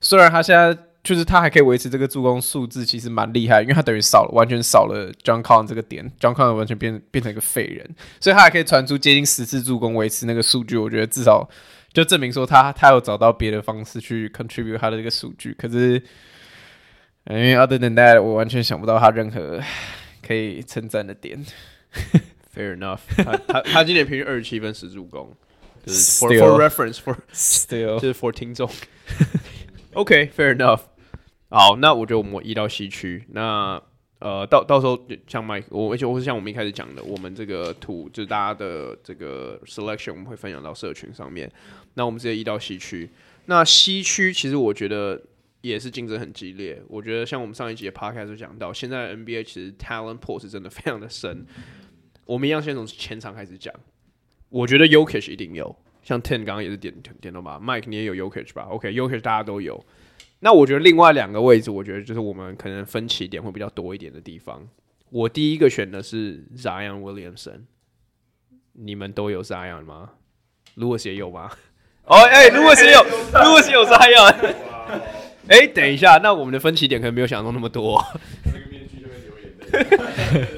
[0.00, 0.76] 虽然他现在。
[1.06, 7.88] 就是他还可以维持这个助攻数字，其实蛮厉害，因为他等于少了，完全少了 John Con 这个点，John Con 完全变变成一个废人，
[8.18, 10.76] 所以他还可以传出接近十次助攻，维持那个数据。
[10.76, 11.48] 我觉得至少
[11.92, 15.54] 就证明说他他有找到别的方式去 contribute 他的这个数据。
[15.56, 16.02] 可是
[17.30, 19.60] 因为 other than that，我完全想不到他任何
[20.26, 21.38] 可以称赞的点。
[22.52, 25.32] Fair enough，他他他今年平均二十七分十助攻，
[25.86, 28.68] 就是 for for reference for still 就是 for 听众。
[29.94, 30.80] OK，fair enough。
[31.48, 33.24] 好，那我觉得我们移到西区。
[33.28, 33.80] 那
[34.18, 41.50] 呃，到到时候像 Mike，我而且我是像我们一开始讲的，我们这个图就是大家的这个 selection，我们会分享到社群上面。
[41.94, 43.08] 那我们直接移到西区。
[43.44, 45.22] 那西区其实我觉得
[45.60, 46.82] 也是竞争很激烈。
[46.88, 51.46] 我觉得像我们上一集的 podcast 就讲到，现在 NBA 其实 talent pool 是真的非常的深。
[52.24, 53.72] 我们一样先从前场开始讲。
[54.48, 59.84] 我觉得 Yokish 一定有，像 Ten 刚刚也是点点到吧，Mike 你也有 Yokish 吧？OK，Jokic 大家都有。
[60.40, 64.68] 那我觉得另外两个位置，我觉得就是我们可能分歧点会比较多一点的地方。
[65.10, 67.62] 我第一个选的是 Zion Williamson，
[68.74, 70.10] 你们都有 Zion 吗
[70.76, 71.50] ？Louis 也有吗？
[72.04, 72.98] 哦，哎，Louis 有
[73.32, 74.54] ，Louis 有 Zion。
[75.48, 78.04] 哎，等一下，那我们的分歧点可能没有想中那么多。
[78.44, 80.48] 那个面具就会流眼泪。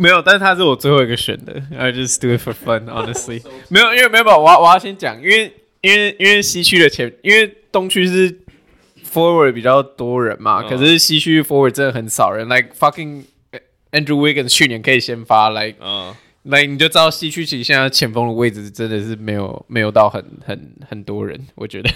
[0.00, 1.62] 没有，但是他是我最后一个选的。
[1.76, 3.42] I just do it for fun, honestly。
[3.68, 8.38] 没有，因为没有，我要我要先讲，因为因为因为西区的前，因为东区是。
[9.12, 12.46] Forward 比较多人嘛，可是西区 Forward 真的很少人。
[12.46, 13.24] Like fucking
[13.90, 21.90] Andrew Wiggins 去年可以先发，Like，嗯，Like 你就知道西区其实现在前锋的位置真的是没有没有到很很很多人，我觉得。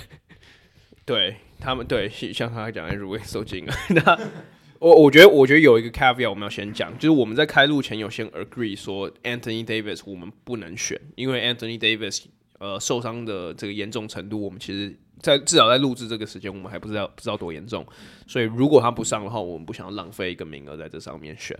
[1.04, 3.72] 对他们对像他讲 Andrew Wiggins 受惊了。
[3.90, 4.18] 那
[4.84, 12.26] 我我觉得我觉得有一个 caveat 我们要先讲，就是我们在开录前有先 agree 说 Anthony Davis 我们不能选，因为 Anthony Davis
[12.58, 17.82] 呃受伤的这个严重程度，我们其实在至少在录制这个时间，我们还不知道不知道多严重，
[18.26, 21.58] 所以如果他不上的话，我们不想要浪费一个名额在这上面选。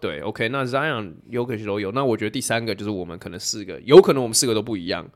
[0.00, 5.08] 对，OK，那 Zion 有可能都有，那我觉得第三个就是我们可能四个，有可能我们四个都不一样。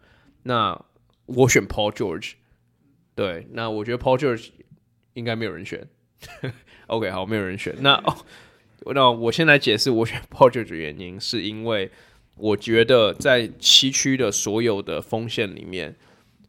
[0.45, 0.81] 那
[1.27, 2.35] 我选 Paul George，
[3.17, 4.51] 对，那我觉得 Paul George
[5.15, 5.89] 应该没有人选。
[6.89, 7.75] OK，好，没有人选。
[7.81, 8.17] 那哦，
[8.95, 11.91] 那我先来解释我选 Paul George 的原因，是因为
[12.37, 15.97] 我觉得在西区的所有的锋线里面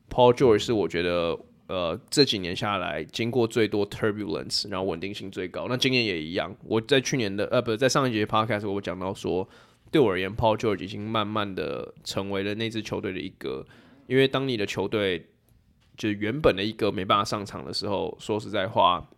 [0.10, 1.40] ，Paul George 是我觉得。
[1.68, 5.66] 呃，这几年下来，经过最多 turbulence，然后稳定性最高。
[5.70, 6.54] 那今年也一样。
[6.66, 9.48] 我在去年的呃，不是在上一节 podcast 我讲到说，
[9.90, 13.66] 对我而言，Paul George 已经慢慢的成为了那支球队的一个。
[14.08, 15.26] 因为当你的球队
[15.98, 19.10] 就是原本的一个没办法上场的时候，说实在话，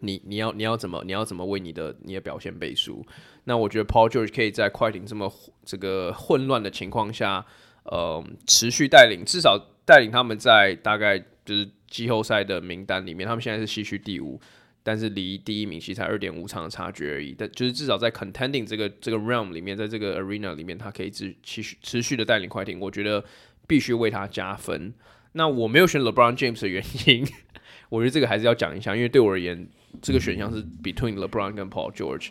[0.00, 3.06] 你你要你要怎么你要怎么为你的你的表现背书？
[3.44, 5.32] 那我觉得 Paul George 可以在快艇这么
[5.64, 7.46] 这个混乱的情况下，
[7.84, 11.24] 呃，持续带领，至少带领他们在大概。
[11.42, 14.40] 就是季后赛的名单里面，他们现在是西区第五，
[14.84, 17.34] 但是离第一名其实才二点五场的差距而已。
[17.36, 23.24] 但就是至少在 contending 这个这个 realm 里面，在这个 arena 里面，他可以持续持续的带领快艇，我觉得
[23.66, 24.94] 必须为他加分。
[25.32, 27.26] 那我没有选 LeBron James 的原因，
[27.88, 29.66] 我觉得这个还是要讲一下，因为对我而言，
[30.00, 32.30] 这个选项是 between LeBron 跟 Paul George。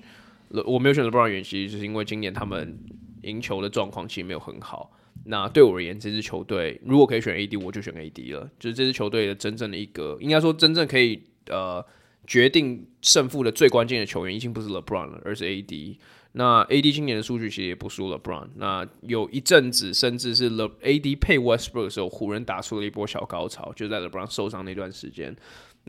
[0.65, 2.77] 我没有选 LeBron 原因，其实就是因为今年他们
[3.23, 4.91] 赢球的状况其实没有很好。
[5.25, 8.49] 那对我而言，这支球队如果可以选 AD，我就选 AD 了。
[8.57, 11.85] 就是这支球队的真正的一个，应该说真正可以呃
[12.25, 15.97] 决定胜负的最关键的球员，已经不是 LeBron 了，而是 AD。
[16.31, 18.47] 那 AD 今年的数据其实也不输 LeBron。
[18.55, 25.35] 那有一阵子，甚至是 Le AD 配 Westbrook 的时候，湖人打出了一波小高潮，就在 LeBron 受伤那段时间。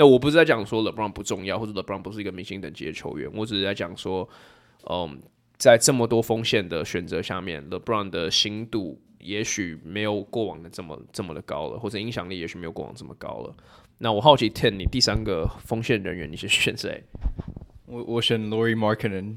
[0.01, 4.27] 那我不是在讲说 LeBron 不重要，或者 LeBron 不是一个明星等级的球员，我只是在讲说，
[4.89, 5.21] 嗯，
[5.59, 8.99] 在这么多锋线的选择下面，LeBron 的心度。
[9.23, 13.55] 也许没有过往的这么这么的高了，或者影响力也许没有过往这么高了。
[13.99, 17.05] 那我好奇，Ten，你第三个锋线人员你是选谁？
[17.85, 19.37] 我我选 Lauri Markkanen。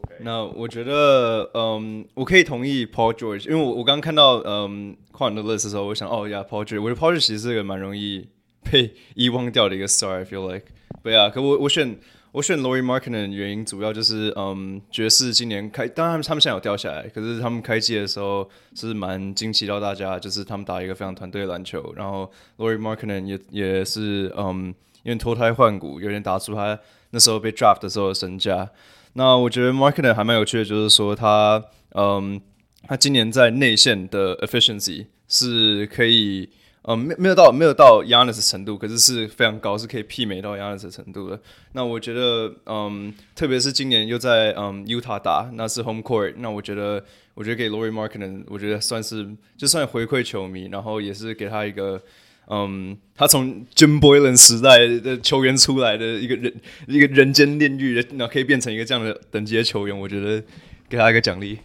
[0.00, 0.14] Okay.
[0.20, 8.26] 那我觉得，嗯，我可以同意 Paul George，因为我我刚看到嗯跨人的 list 的时候，我想，哦呀，Paul George，我觉得 Paul George 其实是个蛮容易
[8.70, 10.66] 被遗忘掉的一个 star，I feel like。
[11.02, 11.98] 对啊，可我我选。
[12.32, 26.78] 我选 Lauri Markin 的原因主要就是，嗯，爵士今年开，当然他们现在有掉下来，可是他们开季的时候是蛮惊奇到大家，就是他们打一个非常团队篮球，然后 Lauri Markin 也也是，嗯，因为脱胎换骨，有点打出他
[27.10, 28.70] 那时候被 draft 的时候的身价。
[29.12, 31.62] 那我觉得 Markkanen 还蛮有趣的，就是说他，
[31.94, 32.40] 嗯，
[32.88, 36.48] 他今年在内线的 efficiency 是可以。
[36.84, 41.38] 嗯，没没有到没有到 Giannis 程度，可是是非常高，是可以媲美到 Giannis 程度的。
[41.74, 47.04] 那我觉得，嗯，特别是今年又在嗯 Utah 打，那是 Home Court，那我觉得，
[47.34, 52.02] 我觉得给 Lori Markkanen，我觉得算是就算回馈球迷，然后也是给他一个，
[52.48, 56.52] 嗯，他从 Jim Boylan 时代的球员出来的一个人，
[56.88, 60.42] 一个人间炼狱，那可以变成一个这样的等级的球员，我觉得
[60.88, 61.60] 给他一个奖励。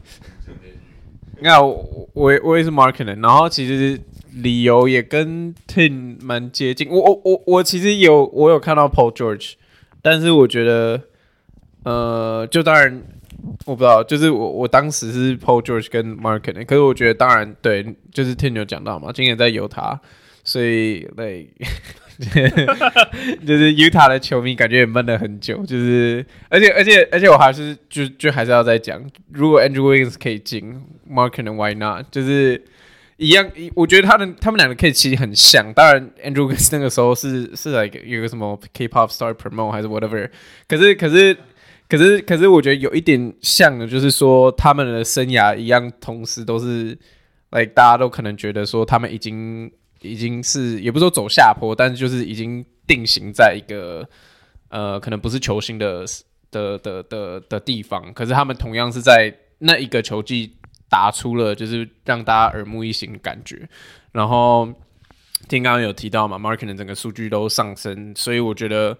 [1.41, 3.99] 那我我我也是 Markkanen，然后其实。
[4.41, 9.53] 理由也跟 Tin 蛮接近，我我我我其实有我有看到 Paul George，
[10.01, 11.01] 但是我觉得，
[11.83, 13.01] 呃，就当然
[13.65, 19.99] 我不知道，就是我我当时是 Paul George 跟 Marking，可是我觉得当然对，就是 Tin 有讲到嘛，今年在犹他，
[20.43, 21.49] 所以对，
[23.45, 32.05] 就是 Utah 的球迷感觉也闷了很久，就是而且而且而且我还是就就还是要再讲，如果 Andrew Wiggins 可以进 mark and why not？
[32.11, 32.61] 就是。
[33.17, 35.73] 一样，我觉得他的他们两个 case 其实很像。
[35.73, 40.29] 当然，Andrew 那个时候是是 like 有个什么 K-pop star promote 还是 whatever。
[40.67, 41.35] 可是可是
[41.89, 46.95] 可是可是，我觉得有一点像的，就是说他们的生涯一样，同时都是
[47.49, 54.07] like 大家都可能觉得说他们已经已经是也不说走下坡，但是就是已经定型在一个
[54.69, 56.05] 呃可能不是球星的
[56.51, 58.13] 的的的的，的地方。
[58.13, 60.53] 可是他们同样是在那一个球季。
[60.89, 63.67] 打出了就是让大家耳目一新的感觉，
[64.11, 64.67] 然后
[65.47, 68.97] 听刚刚有提到嘛，Marken 整个数据都上升，所以我觉得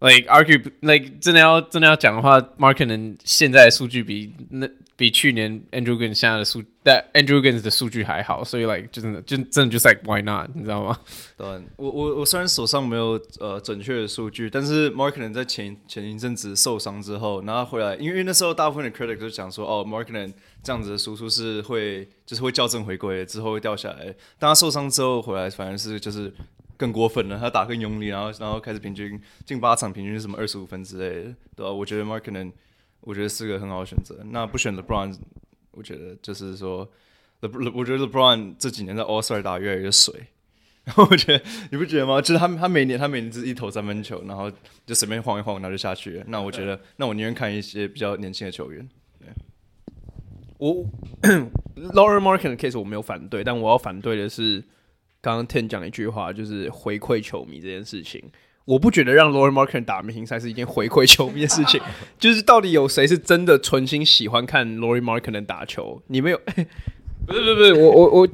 [0.00, 4.68] ，like argue like 真的要真的要讲的话，Mark 可能现在的数据比那。
[4.98, 10.98] 比去年 Andrew Wiggins 现在的数，但 Andrew Gens 的数据还好，所以 like 就真的就真的就是 like why not，你知道吗？
[11.36, 11.46] 对，
[11.76, 20.32] 我我我虽然手上没有呃准确的数据，但是 Markkanen 在前前一阵子受伤之后，然后回来，因为那时候大部分的 critic 都讲说，哦，Markkanen
[20.64, 24.06] 这样子的输出是会就是会校正回归，之后会掉下来。
[24.36, 26.34] 当他受伤之后回来，反而是就是
[26.76, 32.52] 更过分了，他打更用力，然后然后开始平均进八场平均什么二十五分之类的，对吧、我觉得 Mark 可能
[33.00, 34.18] 我觉得是个很好的选择。
[34.30, 35.16] 那不选 LeBron，
[35.70, 36.90] 我觉得就是说
[37.40, 40.14] ，Le 我觉得 LeBron 这几年在 All Star 打越来越水。
[40.84, 42.18] 然后我觉得你不觉得吗？
[42.18, 44.50] 就是他他每年他每年只一投三分球，然后
[44.86, 46.24] 就随便晃一晃，然后就下去了。
[46.28, 48.88] 那我觉得，那我宁愿看一些比较年轻的球员。
[49.20, 49.28] 对，
[50.56, 50.86] 我
[51.76, 54.64] Lauri Markkanen 的 case 我没有反对，但我要反对的是
[55.20, 58.24] 刚刚 Ten 讲一句话，就是回馈球迷这件事情。
[58.68, 61.80] 我不觉得让 Lauri Markkanen 打明星赛是一件回馈球迷的事情。
[62.20, 66.02] 就是到底有谁是真的存心喜欢看 Lauri Markkanen 打球？
[66.08, 66.40] 你没有？
[67.26, 68.28] 不是不是不是，我我我。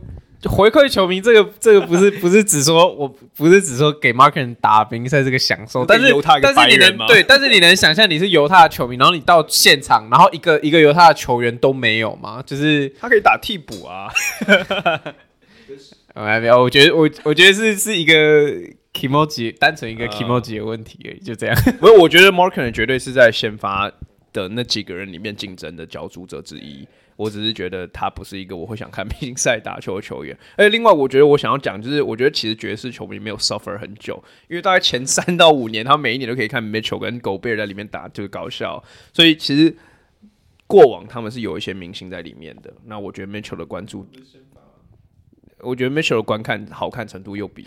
[0.47, 6.12] 回馈球迷，这个这个不是不是只说，我不是只说给 Markkanen 打比赛这个享受，但是
[6.43, 12.43] 但是你能对，但是你能想象你是犹他的球迷，然后你到现场，然后一个一个犹他的球员都没有吗？
[12.45, 14.12] 就是 他可以打替补啊。
[16.14, 18.12] 没有，我觉得我我觉得是是一个
[18.95, 21.57] Kimoji 单纯一个 Kimoji 的问题而已，就这样。
[21.81, 23.93] 不是，我觉得 Markkanen 绝对是在先发
[24.33, 26.87] 的那几个人里面竞争的角逐者之一。
[27.17, 30.37] 我只是觉得他不是一个我会想看明星赛打球的球员。
[30.57, 38.83] 而且另外，我觉得我想要讲就是，我觉得其实爵士球迷没有 suffer 很久，因为大概前三到五年，他每一年都可以看 Mitchell 跟 Gobert 在里面打，就是搞笑。
[39.13, 39.77] 所以其实
[40.67, 42.75] 过往他们是有一些明星在里面的。
[42.85, 44.05] 那我觉得 Mitchell 的关注，
[45.61, 47.65] 我觉得 Mitchell 的观看好看程度又比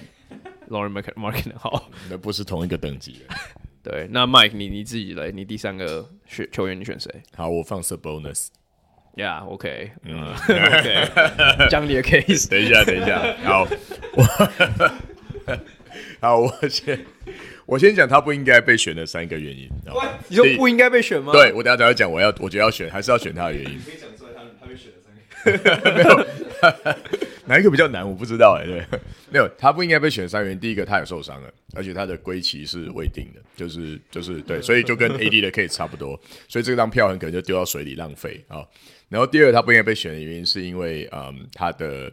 [0.70, 3.36] Markkanen 好，那不是同一个等级的。
[3.84, 7.10] 对，那 Mike 你你自己来，你第三个选球员你选谁？
[7.36, 8.48] 好，我放 Sabonis。
[9.16, 12.48] Yeah, OK，嗯，OK，讲你的 case。
[12.50, 13.68] 等一下，等一下，好，
[14.14, 14.24] 我，
[16.20, 17.00] 好，我先，
[17.66, 19.68] 我先讲他不应该被选的三个原因。
[20.28, 21.32] 你说不应该被选吗？
[21.34, 23.80] 对，我等下等下讲，我要，我觉得要选，还是要选他的原因。
[23.80, 25.24] 可以讲出来他，他他被选的三个。
[25.96, 26.12] 没有，
[27.48, 28.08] 哪一个比较难？
[28.08, 28.88] 我不知道哎、欸。
[28.92, 29.00] 对，
[29.32, 30.60] 没有，他不应该被选三个原因。
[30.60, 38.66] 第一个，他也受伤了，而且他的归期是未定的，就是就是对，所以就跟 AD 的 case 差不多，所以这张票很可能就丢到水里浪费啊。
[39.10, 42.12] 然后第二，他不应该被选的原因，是因为，嗯，他的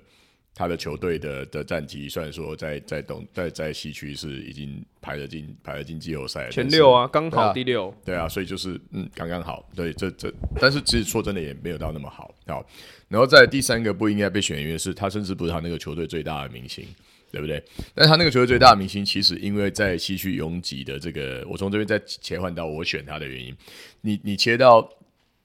[0.55, 12.65] 他的球队的的战绩，虽然说在在东在在西区是已经排了进排了进季后赛前六啊，刚好第六，对啊，所以就是嗯，刚刚好，对，这这，但是其实说真的也没有到那么好，好，
[13.09, 16.87] 然后在第三个不应该被选因是，他甚至不是他那个球队最大的明星，
[17.33, 17.61] 对不对？
[17.93, 23.53] 但是他那个球队最大的明星，其实因为在西区拥挤的这个，我从这边再切换到我选他的原因，
[24.03, 24.89] 你你切到。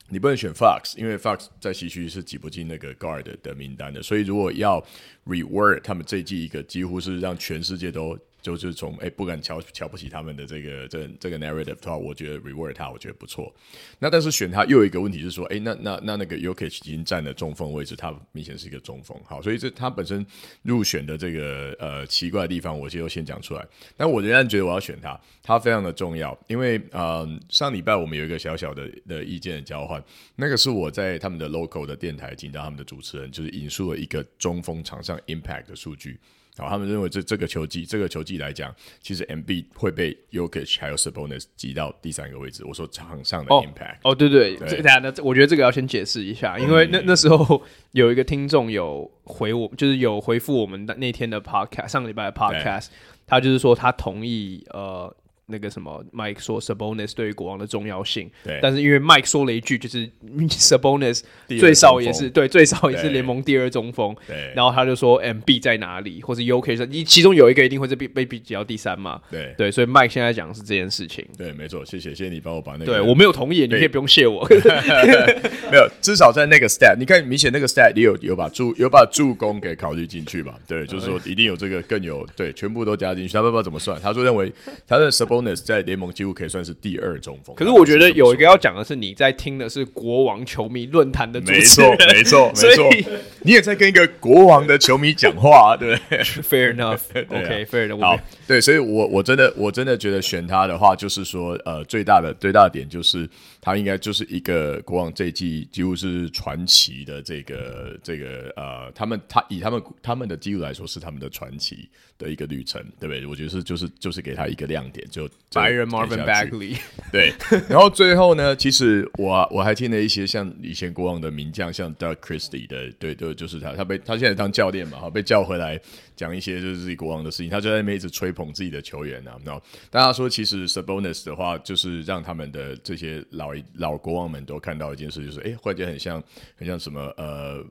[0.10, 4.84] 你不能选 Fox，因为 Fox 在西区是挤不进那个 guard 的名单的，所以如果要
[5.26, 8.18] reward 他们这一季一个几乎是让全世界都。
[8.42, 13.54] 就是从哎、不敢瞧瞧不起他们的这个这这个 narrative 的话，我觉得 reward 他，我觉得不错。
[14.00, 19.18] 那但是选他又有一个问题是说，哎、那那那那个 Jokic 已经占了中锋位置，他明显是一个中锋。
[19.26, 20.26] 好，所以这他本身
[20.62, 23.66] 入选的这个呃奇怪的地方，我就先讲出来。
[23.98, 30.04] 但我仍然觉得我要选他，他非常的重要，因为呃上礼拜我们有一个小小的的意见的交换，
[30.36, 36.20] 那个是我在他们的 local 的电台听到他们的主持人就是引述了一个中锋场上 impact 的数据。
[36.60, 42.64] 好，他们认为这这个球季，这个球季来讲，其实 Embiid 会被 Yokich 还有 Sabonis 挤到第三个位置。
[42.66, 43.96] 我说场上的 impact。
[44.04, 52.88] 哦，哦对对，对这个大家呢，我觉得这个要先解释一下，因为那那时候有一个听众有回我，就是有回复我们的那天的 podcast，上个礼拜的 podcast，
[53.26, 55.16] 他就是说他同意呃。
[55.50, 60.10] 那个什么，Mike 说 Sabonis 对于国王的重要性，对，但是因为 Mike 说了一句，就是
[60.50, 69.54] Sabonis 最少也是对，最少也是联盟第二中锋，对，然后他就说 MB 在哪里，或是 UK 说你其中有一个一定会是被被挤到第三嘛，对。
[69.58, 74.46] 对，所以 Mike 现在讲的是这件事情，对，没错，谢谢谢谢你帮我把那个，对我没有同意，你可以不用谢我，
[75.72, 84.52] 没有，至少在那个 stat，你看明显那个 stat 你有有把助有把助攻给考虑进去吧，对，就是说一定有这个更有对，全部都加进去，他不知道怎么算，他说认为
[84.88, 87.56] 他的 Sabonis 在联盟几乎可以算是第二中锋。
[87.56, 92.90] 可是我觉得有一个要讲的是，你在听的是国王球迷论坛的主持人，没错， 没错，没错。
[93.44, 98.02] 你也在跟一个国王的球迷讲话， 对？Fair enough，OK，Fair enough。
[98.02, 103.28] 好，对，所以我我真的我真的觉得选他的话，就是说，呃，最大的最大的点就是
[103.62, 111.88] 他应该就是一个国王这一季几乎是传奇的这个这个呃，他们他以他们他们的记录来说是他们的传奇
[112.20, 113.26] 的一个旅程，对不对？
[113.26, 115.28] 我觉得是就是就是给他一个亮点，就。
[115.52, 116.78] 白人 Marvin Bagley，
[117.12, 117.34] 对，
[117.68, 125.82] 然后最后呢，其实我我还听了一些像以前国王的名将，像 Doug Christie 的，对对，就是他，他被他现在当教练嘛，哈，被叫回来
[126.16, 129.60] 讲一些就是自己国王的事情，他就在那边一直吹捧自己的球员啊，然后
[129.90, 136.24] 大家说，其实 Sabonis 的话，就是让他们的这些老老国王们都看到一件事，就是哎，忽然间很像
[136.56, 137.66] 很像什么呃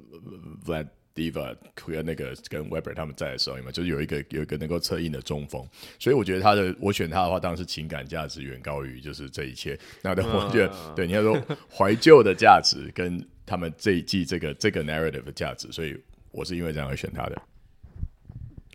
[0.67, 0.89] Vlad。
[1.19, 5.67] Diva 和那个跟 Weber 他们在的时候，有没有就是有一个有一个能够策应的中锋，
[5.99, 9.77] 所以我觉得他的我选他的话，当然是情感价值远高于就是这一切。
[10.01, 11.37] 那的我觉得，嗯、对你要说
[11.77, 16.01] 怀旧的价值跟他们这一季这个这个 narrative 的价值，所以
[16.31, 17.43] 我是因为这样而选他的。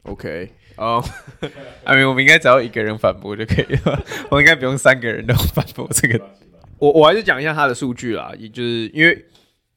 [0.04, 6.20] OK，哦、oh,，I mean 我们应该只要一个人反驳就可以了，我应该不用三个人都反驳这个。
[6.78, 9.26] 我我还是讲一下他的数据啦，也就是因为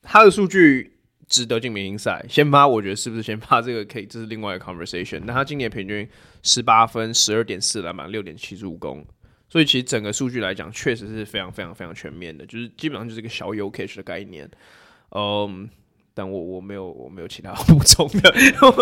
[0.02, 0.94] 他的数据。
[1.28, 5.20] 值得进明星赛，先发我觉得是不是先发这个可以，这是另外一个 conversation。
[5.24, 6.08] 那他今年平均
[6.44, 9.04] 十八分、十二点四篮板、六点七助攻，
[9.48, 14.48] 所以其实整个数据来讲，确实是非常非常非常全面的，就是基本上就是一个小 Jokic 的概念。
[15.10, 15.68] 嗯，
[16.14, 18.32] 但我我没有我没有其他补充的，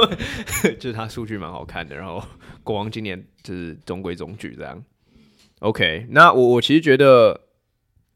[0.78, 1.96] 就是他数据蛮好看的。
[1.96, 2.22] 然后
[2.62, 4.84] 国王今年就是中规中矩这样。
[5.60, 7.40] OK，那我我其实觉得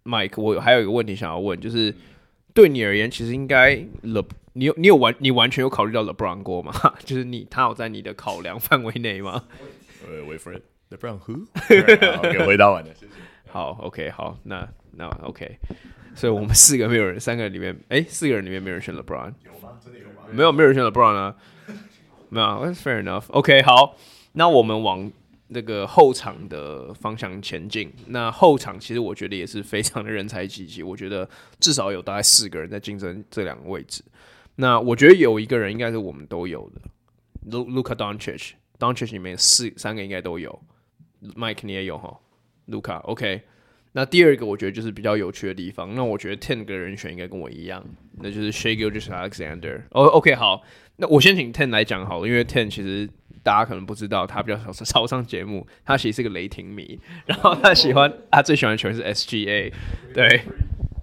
[0.04, 1.94] Mike，我还有一个问题想要问，就是。
[2.58, 6.72] 对你而言，其实应该 Le，你有你有完你完全有考虑到 LeBron 过吗？
[7.06, 9.44] 就是你他有在你的考量范围内吗？
[10.04, 11.46] 呃，Wait for it，LeBron who？
[12.32, 13.12] 给回答完了，谢谢。
[13.48, 15.56] 好，OK，好，那那 OK，
[16.16, 19.78] 所以我们四个没有人，三个人里面，哎，四个人里面没有人选 LeBron，有吗？
[19.80, 20.24] 真的有吗？
[20.32, 21.36] 没有，没有人选 LeBron 啊，
[22.28, 23.26] 没有，That's fair enough。
[23.28, 23.96] OK，好，
[24.32, 25.12] 那我们往。
[25.50, 31.26] 那个后场的方向前进，那后场其实我觉得也是非常的人才济济，我觉得
[31.58, 34.02] 至少有大概四个人在竞争这两个位置。
[34.56, 36.82] 那我觉得有一个人应该是我们都有的
[37.50, 40.62] ，Luka Doncic，Doncic 里面四三个应该都有
[41.34, 42.18] ，Mike 你也有哈
[42.68, 43.40] ，Luka OK。
[43.92, 47.82] 那第二个我觉得就是比较有趣的地方，那我觉得 Ten 个人选应该跟我一样，
[48.18, 49.84] 那就是 Shai Gilgeous-Alexander。
[49.92, 50.62] 哦，OK 好，
[50.96, 53.08] 那我先请 Ten 来讲好了，因为 Ten 其实。
[53.42, 55.66] 大家可能不知道，他比较少少上节目。
[55.84, 59.72] 他其实是个雷霆迷，然后他喜欢他最喜欢的球员是 SGA。
[60.12, 60.42] 对，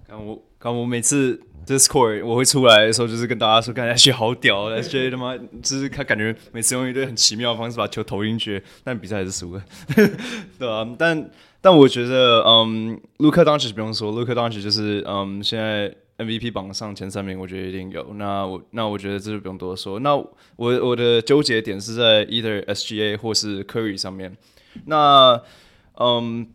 [0.08, 9.62] 刚我刚我每次 Discord 我会出来的时候，就是跟大家说，看 SGA 好屌，SGA 他妈就是他感觉每次用一堆很奇妙的方式把球投进去，但比赛还是输了，
[10.58, 11.30] 对啊，但
[11.60, 15.94] 但我觉得，嗯，Luka Doncic 不用说，Luka Doncic 就是嗯现在。
[16.18, 18.14] MVP 榜上前三名，我觉得一定有。
[18.14, 20.00] 那我那我觉得这就不用多说。
[20.00, 24.34] 那我我的纠结点是在 either SGA 或是 Curry 上面。
[24.86, 25.38] 那
[25.98, 26.46] 嗯，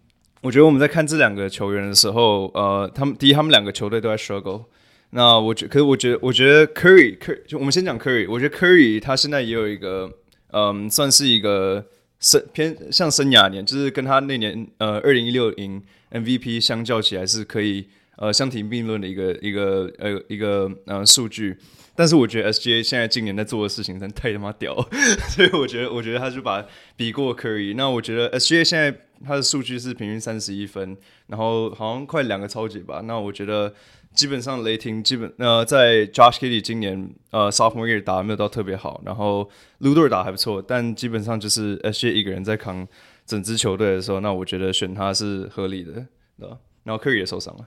[0.42, 4.66] 我觉得我们在看这两个球员的时候，呃，他们第一，他们两个球队都在 struggle。
[5.12, 8.28] 那我觉，可是我觉得，我觉得 Curry，Cur 就我们先讲 Curry。
[8.30, 10.12] 我觉得 Curry 他现在也有一个，
[10.54, 11.86] 嗯，算是一个
[12.20, 17.88] 生偏像生涯年，就是跟他那年呃二零一六赢 MVP 相较起来是可以。
[18.22, 21.58] 呃，相提并论的一个一个呃一个呃数据，
[21.96, 24.76] 但是我觉得 SGA 现在今年在做的事情真太他妈屌，
[25.36, 26.64] 所以我觉得我觉得他就把
[26.96, 27.74] 比过 Curry。
[27.76, 28.96] 那我觉得 SGA 现在
[29.26, 30.96] 他的数据是平均三十一分，
[31.26, 33.02] 然后好像快两个超级吧。
[33.06, 33.74] 那我觉得
[34.14, 39.50] 基本上雷霆基本呃在 Josh Kiddy 今年呃 Sophomore year 打没有到特别好，然后
[39.80, 42.88] Ludor 打还不错，但基本上就是 SGA 一个人在扛
[43.26, 45.94] 整支球队的时候，那我觉得选他是合理的，
[46.38, 46.60] 对吧？
[46.84, 47.66] 然后 Curry 也受伤了。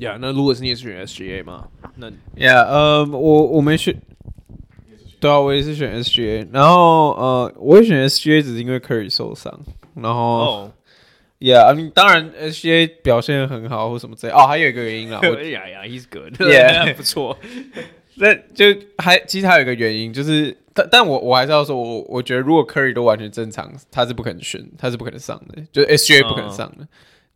[0.00, 1.68] 呀，yeah, 那如果是你也是选 SGA 吗？
[1.96, 3.96] 那 Yeah，，呃，我我没选，
[5.20, 6.48] 对啊，我也是选 SGA。
[6.52, 9.60] 然后呃，我也选 SGA 只是因为 Curry 受伤。
[9.94, 10.70] 然后，
[11.40, 11.76] 呀、oh.
[11.76, 14.32] yeah,，当然 SGA 表现很好或什么之类。
[14.32, 17.38] 哦，还有一个原因啦，我呀呀，He's good，Yeah 不错。
[18.16, 18.66] 那就
[18.98, 26.78] 还其实还有一个原因，就是但但我我还是要说，我我觉得如果 Curry 都完全正常，他是不可能选，他是不可能上的，就是 SGA 不可能上的。
[26.78, 26.86] Oh.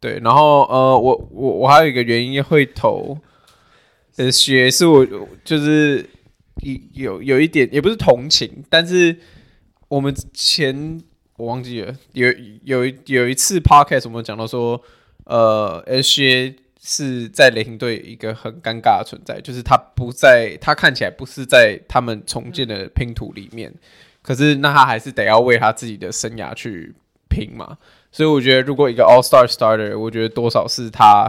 [0.05, 3.17] 对，然后呃，我我我还有一个原因会投
[4.17, 5.07] SGA，是我
[5.43, 6.05] 就是
[6.93, 9.17] 有有一点也不是同情，但是
[9.89, 11.01] 我们前
[11.39, 12.31] 我忘记了有
[12.65, 14.79] 有有一次 podcast 我们讲到说，
[15.25, 23.73] 呃，SGA 是在雷霆队一个很尴尬的存在，就是他不在，他看起来不是在他们重建的拼图里面，
[24.21, 26.95] 可是那他还是得要为他自己的生涯去
[27.31, 27.79] 拼嘛。
[28.15, 31.29] 所以我觉得，如果一个 All Star Starter，我觉得多少是他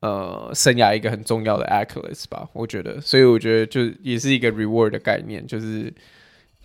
[0.00, 2.48] 呃生涯一个很重要的 accolades 吧。
[2.54, 5.92] 我觉得，所以我觉得就也是一个 reward 的概念，就是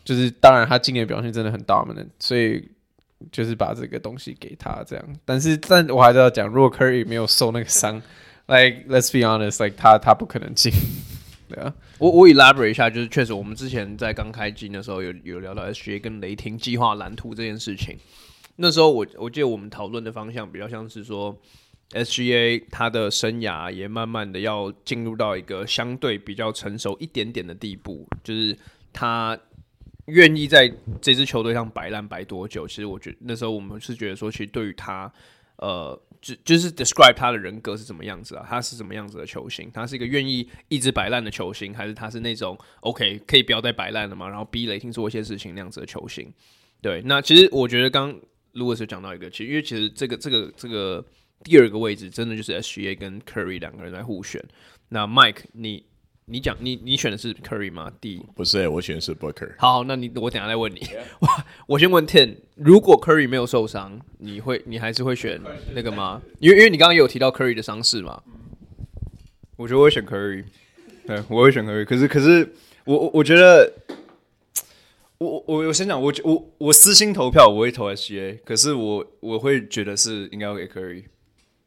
[0.05, 2.65] 就是当然他今年表现真的很 dominant，所以
[3.29, 5.05] 就是把这个东西给他这样。
[5.25, 8.01] 但是，但我还是要讲，如果 Curry 没有受那个伤，
[8.47, 10.71] like let's be honest，like 他他不可能进。
[11.51, 17.97] 对啊，我我 elaborate 一下，就是确实我们之前在刚开机的时候有有聊到 SGA 跟雷霆计划蓝图这件事情。
[18.57, 21.35] 那时候我我记得我们讨论的方向比较像是说
[21.91, 28.57] ，SGA 他的生涯也慢慢的要进入到一个相对比较成熟一点点的地步，就是
[28.93, 29.37] 他
[30.05, 30.71] 愿意在
[31.01, 32.67] 这支球队上摆烂摆多久？
[32.67, 35.11] 其实我觉得那时候我们是觉得说，其实对于他
[35.57, 38.45] 呃，就就是 describe 他的人格是怎么样子啊？
[38.47, 39.69] 他是什么样子的球星？
[39.73, 44.27] 他是一个愿意一直摆烂的球星，还是他是那种 OK 可以不要再摆烂了嘛？
[44.27, 46.33] 然后逼雷霆做一些事情那样子的球星？
[46.81, 48.19] 对，那其实我觉得刚
[48.53, 51.03] Louis 有讲到一个，其实因为其实这个这个这个
[51.43, 54.43] 第二个位置真的就是 SGA 跟 Curry 两个人在互选。
[54.89, 55.85] 那 Mike 你。
[56.25, 57.91] 你讲你你选的是 Curry 吗？
[57.99, 59.53] 第不是、欸，我选的是 Booker。
[59.57, 60.79] 好，好，那你我等下再问你。
[61.19, 61.27] 我
[61.67, 65.41] 我先问 Ten，如果 Curry 没有受伤，你会你还是会选
[65.73, 66.21] 那个吗？
[66.39, 68.21] 因为因为你刚刚有提到 Curry 的伤势嘛。
[69.57, 70.45] 我觉得我会选 Curry，
[71.05, 71.83] 对，我会选 Curry。
[71.83, 72.53] 可是可是
[72.85, 73.69] 我我我觉得，
[75.25, 81.03] 我我我先讲，我我我私心投票我会投 SGA，可是我我会觉得是应该要给 Curry。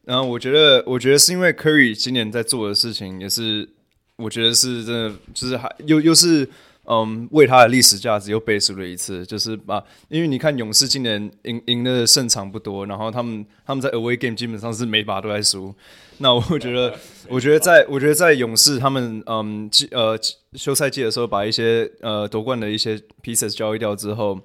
[0.03, 3.69] 然后我觉得我觉得是因为 Curry 今年在做的事情也是。
[4.17, 6.47] 我觉得是真的，就是还又又是
[6.87, 15.73] 嗯，为他的历史价值又背书了一次，就是把，因为你看勇士今年赢赢的胜场不多，然后他们他们在 away game 基本上是每把都在输。
[16.19, 20.17] 那我觉得，我觉得在我觉得在勇士他们嗯季呃
[20.53, 24.39] 休赛季的时候，把一些呃夺冠的一些 pieces 交易掉之后，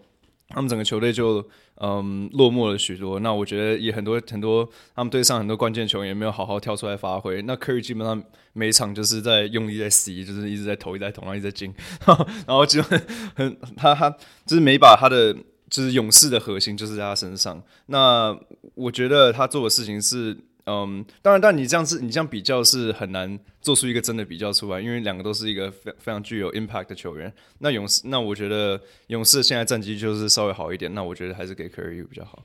[0.49, 1.47] 他们整个球队就。
[1.83, 3.19] 嗯，落寞了许多。
[3.21, 7.41] 那我觉得也很多很多，他们队上很多关键球员也没有好好跳出来发挥。
[7.43, 8.23] 那库里基本上
[8.53, 11.75] 每一场就是在用力在吸就是一直在投，一直在投，然后一直在进。
[12.47, 13.01] 然后就很
[13.35, 14.11] 很他他
[14.47, 15.33] 就是每把他的
[15.69, 17.63] 就是勇士的核心就是在他身上。
[17.87, 18.39] 那
[18.75, 20.37] 我觉得他做的事情是。
[20.71, 27.33] 嗯，当然，但你这样子，你这样比较是很难做出一个真的比较出来，因为两个都是一个非非常具有 impact 的球员。
[27.59, 32.45] 那勇士，那我觉得勇士现在战绩就是稍微好一点，那我觉得还是给 Curry 比较好。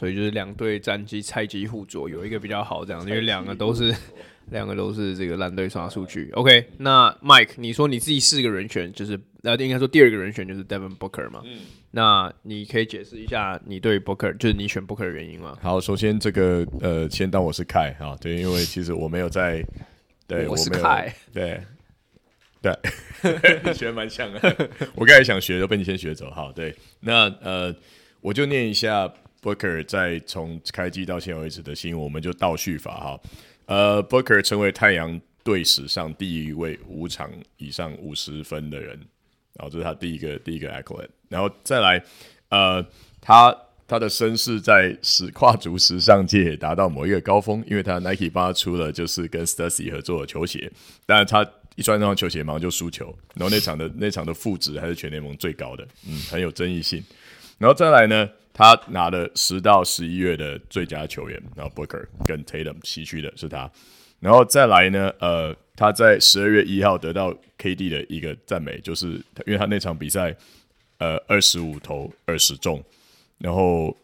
[0.00, 3.94] 所以就是两队战绩菜鸡互啄，有一个比较好这样，因为两个都是
[4.46, 6.30] 两个都是这个烂队刷数据。
[6.32, 11.42] OK，那 Mike，你说你自己四个人选，就是那应该说第二个人选就是 Devin Booker 嘛？
[11.44, 11.58] 嗯。
[11.90, 15.58] 那你可以解释一下你对 Booker 就是你选 Booker 的原因吗？
[15.60, 19.62] 好，首先这个呃，先当我是凯啊，对，因为其实我没有在，
[20.26, 21.60] 对我是凯，对，
[22.62, 22.72] 对，
[23.74, 24.40] 学蛮像的，
[24.96, 27.74] 我刚才想学都被你先学走，好，对，那呃，
[28.22, 29.12] 我就念一下
[29.42, 33.20] Booker 在从开机到现在为止的新闻，我们就倒叙法哈，
[33.66, 38.98] 呃，Booker 成为太阳队史上第一位五场以上五十分的人。
[39.54, 42.02] 然后这是他第一个第一个 accolade，然后再来，
[42.48, 42.82] 呃，
[43.20, 43.54] 他
[43.86, 50.70] 他的身世在时跨足时尚界达到某一个高峰，因为他 Nike 帮他出了就是跟 Stussy 合作的球鞋，
[51.04, 57.02] 但是他一穿那双球鞋马上就输球，然后那场的那场的负值还是全联盟最高的，嗯，很有争议性。
[57.60, 63.70] 然后再来呢，他拿了十到十一月的最佳球员，然后 Booker 跟 Tatum 西区的是他，
[64.18, 65.56] 然后再来呢，呃。
[65.76, 69.12] 他在十二月一号得到 KD 的一个赞美，就是
[69.46, 70.36] 因为他那场比赛，
[70.98, 72.84] 呃，二十五投二十中，
[73.38, 73.96] 然后，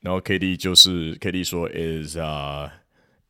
[0.00, 2.72] 然后 KD 就是 KD 说 is 啊、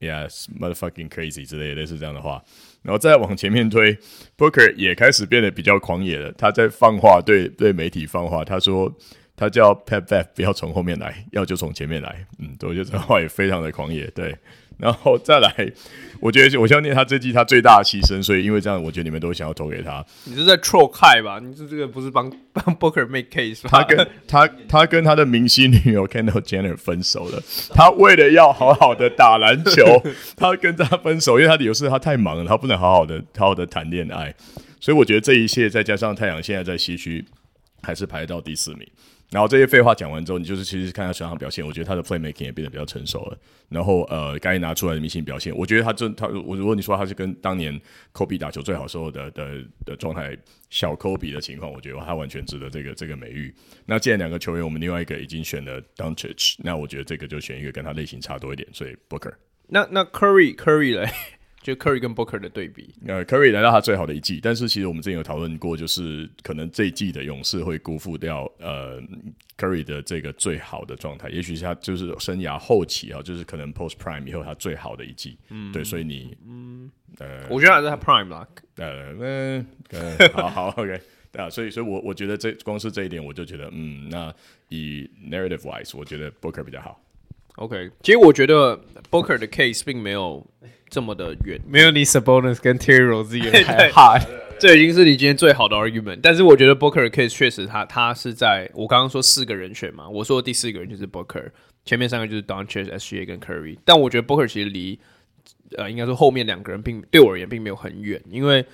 [0.01, 2.45] uh,，yes motherfucking crazy 之类的类似这样的话，
[2.83, 3.97] 然后再往前面推
[4.37, 8.95] ，Booker 也开始变得比较狂野了，他在放话对对媒体放话，他说
[9.39, 14.37] 他叫 Pat Bev 不要从后面来，要就从前面来，嗯，我觉得这话也非常的狂野，对。
[14.79, 15.53] 然后再来，
[16.21, 20.05] 我觉得我相信他这季他最大的牺牲，所以因为这样，我觉得你们都想要投给他。
[20.25, 21.41] 你是在 troll Kai 吧？
[21.41, 23.71] 你是这个不是帮 帮 Booker make case 吗？
[23.71, 27.43] 他跟他他跟他的明星女友 Kendall Jenner 分手了。
[27.71, 30.01] 他为了要好好的打篮球，
[30.37, 34.33] 他跟他分手，因为他理由是他太忙了，他不能好好的好好的谈恋爱。
[34.81, 37.25] 所以我觉得这一切再加上太阳现在在西区
[37.83, 38.87] 还是排到第四名。
[39.31, 43.39] 然后这些废话讲完之后，你就是其实看他全场表现，我觉得他的 playmaking 也变得比较成熟了。
[43.69, 47.79] 然后呃，该拿出来的明星表现，我觉得他真他我如果你说他是跟当年
[48.15, 50.35] Kobe 打球最好时候的的的状态
[50.71, 53.55] 小 Kobe 的情况，我觉得他完全值得这个这个美誉。
[53.85, 59.35] 那既然两个球员，我们另外一个已经选了 Doncic，那我觉得这个就选一个跟他类型差多一点，所以 Booker。
[59.67, 61.11] 那那 Curry Curry 嘞？
[61.69, 68.99] 就 Curry 跟 Booker 的对比，呃，Curry 来到他最好的一季，但是其实我们之前有讨论过，就是可能这一季的勇士会辜负掉呃
[69.59, 79.67] Curry 的这个最好的状态，也许是他就是生涯后期啊，就是可能 Post Prime 以后他最好的一季，嗯，对，所以你，嗯，呃，我觉得还是他 Prime 啦，呃，嗯，
[80.33, 80.99] 好好，OK，
[81.31, 84.35] 对啊，所以，所以我我觉得这光是这一点，我就觉得，嗯，那
[84.71, 86.99] 以 Narrative Wise，我觉得 Booker 比较好
[87.59, 88.81] ，OK，其实我觉得
[89.11, 90.47] Booker 的 case 并没有。
[90.91, 94.23] 这么的远，没有你 Sabonis 跟 Terry Rozier 还 hard，
[94.59, 96.21] 这已经是你今天最好的 argument。
[96.23, 101.51] 但是我觉得 Booker 的 case 确实他，他他是在我刚刚说四个人选嘛，我说的第四个人就是 Booker，
[101.85, 103.77] 前面三个就是 Doncic、SGA 跟 Curry。
[103.85, 104.99] 但我觉得 Booker 其实离
[105.77, 108.65] 呃，应该说后面两个人并对我而言并没有很远，因为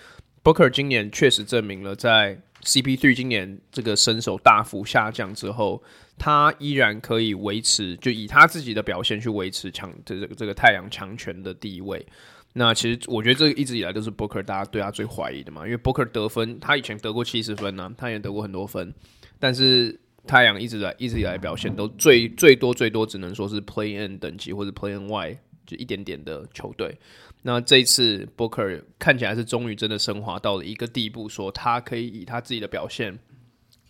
[0.44, 5.82] Booker 今年确实证明了在 CP3 今年这个身手大幅下降之后，
[6.18, 12.06] 他依然可以维持，就以他自己的表现去维持强这这个这个太阳强权的地位。
[12.52, 18.94] 那其实我觉得这一直以来都是 Booker 大家对他最怀疑的嘛，因为 Booker 得分，他以前得过七十分呢、他也得过很多分，
[19.40, 25.36] 但是太阳一直来一直以来表现都最最多最多只能说是 Play In 等级或者 Play In Y
[25.66, 26.96] 就一点点的球队。
[27.42, 33.18] 那这一次 Booker 看起来是终于真的升华到了一个地步，说他可以以他自己的表现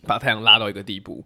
[0.07, 1.23] 把太阳拉到一个地步。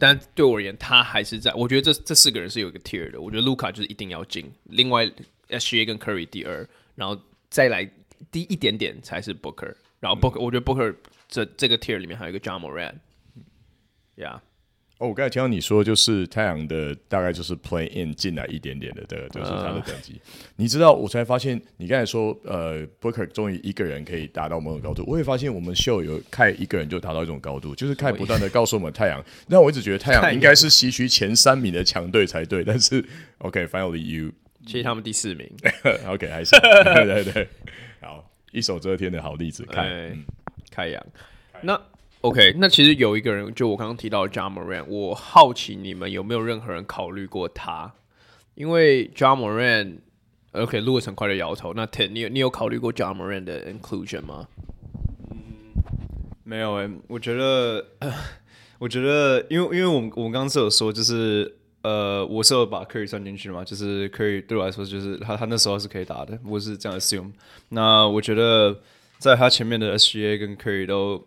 [0.00, 1.52] 但对我而言，他还是在。
[1.54, 3.20] 我觉得这这四个人是有一个 tier 的。
[3.20, 5.08] 我觉得卢卡就是一定要进，另外
[5.50, 7.20] SGA 跟 Curry 第二，然后
[7.50, 7.88] 再来
[8.32, 9.74] 低一点点才是 Booker。
[10.00, 10.96] 然后 Booker，、我觉得 Booker
[11.28, 14.40] 这这个 tier 里面还有一个 Ja Morant，Yeah。
[15.00, 20.12] 哦，我刚才听到你说，就是太阳的大概就是 play in 进来一点点的，这个就是他的等级。
[20.12, 20.18] Uh,
[20.56, 25.02] 你知道，我才发现你刚才说，呃，Booker 终于一个人可以达到某种高度。
[25.06, 29.24] 我也发现我们秀有凯一个人就达到一种高度，就是凯不断的告诉我们太阳。
[29.46, 33.02] 那我一直觉得太阳应该是西区前三名的强队才对，但是
[33.38, 34.32] OK，finally、okay, you，
[34.66, 35.50] 其实他们第四名。
[36.06, 37.48] OK，还是对对对，
[38.02, 40.12] 好，一手遮天的好例子，凯，
[40.70, 41.02] 太阳、
[41.54, 41.80] 嗯，那。
[42.22, 47.94] OK，那其实有一个人，就我刚刚提到的 Ja Morant，我好奇你们有没有任何人考虑过他？
[48.54, 51.72] 因为 Ja Morant，OK，Lewis 很快就摇头。
[51.72, 54.48] 那 Ted，你有你有考虑过 Ja Morant 的 inclusion 吗？
[55.30, 55.38] 嗯，
[56.44, 57.86] 没有诶、欸，我觉得，
[58.78, 67.32] 我觉得，因为因为我们我们刚刚是有说，就是呃，我是有把 Curry 算进去的嘛，就是 Curry 对我来说，就是他他那时候是可以打的，我是这样 assume。
[67.70, 68.78] 那我觉得
[69.16, 71.24] 在他前面的 SGA 跟 Curry 都。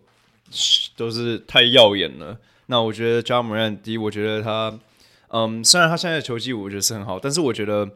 [0.96, 2.38] 都是太耀眼了。
[2.66, 4.78] 那我觉得 Ja Morant 第一，我觉得他，
[5.28, 7.90] 嗯，虽然他现在的球技我觉得是很好，但是我觉得，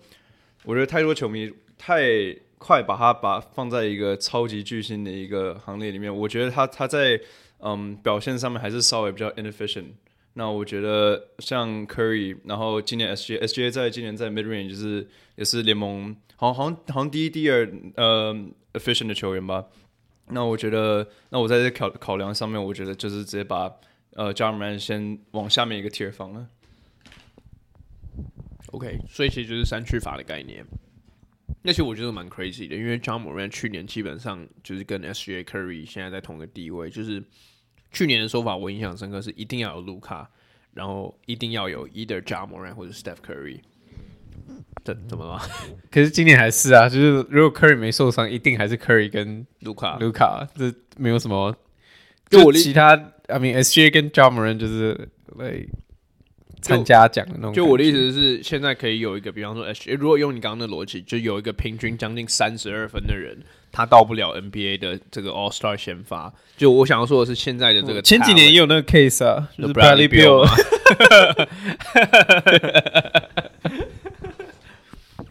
[0.64, 6.14] 我觉得太多球迷太快把他把放在一个超级巨星的一个行列里面。
[6.14, 7.18] 我觉得他他在
[7.60, 9.92] 嗯表现上面还是稍微比较 inefficient。
[10.34, 18.34] 那我觉得像 Curry，然后今年 SGA SGA 在今年在 mid range 就是也是联盟好像好像好像第一第二呃
[18.74, 19.64] efficient 的球员吧。
[20.30, 23.72] 那我觉得，那我在这考考量上面，我觉得就是直接把
[24.14, 26.48] 呃 j a m a n 先往下面一个 tier 放了。
[28.72, 30.64] OK，所以其实就是三区法的概念。
[31.62, 37.22] 那其实我觉得蛮 crazy 的，因为 Ja Morant 去年基本上就是跟 SGA Curry 现在在同一个地位，就是
[37.90, 40.30] 去年的说法我印象深刻是一定要有卢卡，
[40.74, 43.60] 然后一定要有 either Ja Morant 或者 Steph Curry。
[44.88, 45.38] 怎怎么了？
[45.92, 51.54] 可是今年还是啊，就是如果 Curry 没受伤，一定还是 Curry 跟卢卡，卢卡这没有什么。
[52.30, 52.94] 就我其他
[53.26, 55.62] ，I mean SGA 跟 Ja Morant 就是来
[56.62, 57.52] 参加奖的那种。
[57.52, 63.38] 就我的意思是，现在可以有一个，比方说 SGA，如果用你刚刚的逻辑，就有一个平均将近三十二分的人，
[63.70, 66.32] 他到不了 NBA 的这个 All Star 先发。
[66.56, 70.48] 就我想要说的是，现在的这个前几年也有那个 case 啊，就是 Bradley Beal。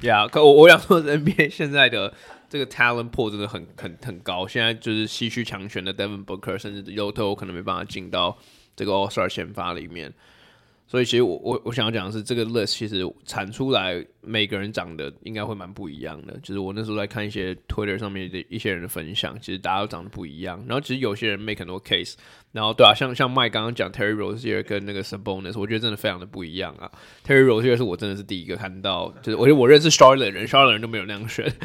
[0.08, 2.14] 呀、yeah，可我我想说，NBA 现在的
[2.50, 4.48] 这个 talent pool 真的很很很高。
[4.48, 8.38] 现在就是西区强权的 Devin Booker，甚至尤特可能没办法进到
[8.76, 10.14] 这个 All Star 先发里面。
[10.88, 16.40] 所以其实我我我想要讲的是，这个 list 其实产出来每个人长得应该会蛮不一样的。
[16.42, 20.64] 就是我那时候在看一些 Twitter 上面的一些人的分享，其实大家都长得不一样。
[20.66, 22.14] 然后其实有些人 make 很多 case，
[22.54, 26.90] 然后对啊，像像麦刚刚讲 Terry Rozier 跟那个 Sabonis，我觉得真的非常的不一样啊。
[27.26, 31.52] Terry Rozier 是我真的是第一个看到，就是我觉得我认识 Charlotte 人，Charlotte 人都没有那样选。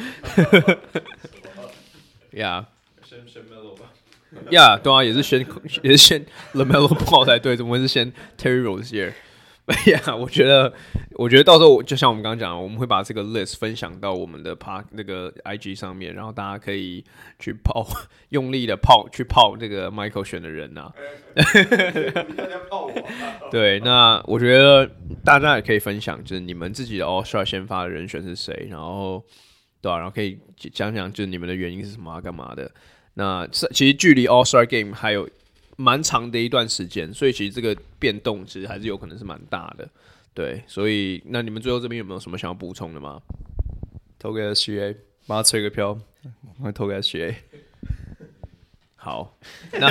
[2.32, 2.64] Yeah。
[4.50, 5.46] 呀， yeah, 对啊，也是先
[5.82, 6.24] 也是先
[6.54, 9.12] LaMelo Ball 才对，怎么会是先 Terry Rozier？
[9.66, 10.72] 哎呀，我觉得，
[11.12, 17.04] 我觉得到时候就像我们刚刚讲的，我们会把这个 list 分享到我们的 Park 那个 IG 上面，然后大家可以
[17.38, 17.86] 去泡，
[18.30, 20.92] 用力的泡，去泡这个 Michael 选的人呐、啊。
[23.52, 24.90] 对，那我觉得
[25.24, 29.24] 大家也可以分享，就是你们自己的 All Star 先发的人选是谁，然后
[29.80, 30.40] 对啊，然后可以
[30.72, 32.68] 讲讲就是你们的原因是什么啊，干嘛的。
[33.14, 35.28] 那其实距离 All Star Game 还有
[35.76, 39.88] 蛮长的一段时间，所以其实这个变动其实还是有可能是蛮大的，
[40.32, 40.62] 对。
[40.66, 43.20] 所以那你们最后这边有没有什么想要补充的吗？
[44.18, 44.96] 投给 SGA，
[45.26, 45.98] 帮他吹个票，
[46.58, 47.34] 我会投给 SGA。
[48.94, 49.36] 好，
[49.72, 49.88] 那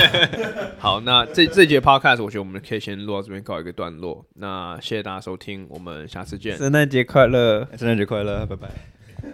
[0.80, 4.26] 好，那这这节 Podcast 我觉得我们可以先录到这边告一个段落。
[4.36, 6.58] 那谢谢大家收听，我们下次见。
[6.58, 8.70] 圣诞节快乐，圣诞节快乐，拜拜。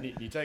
[0.02, 0.36] 你你在。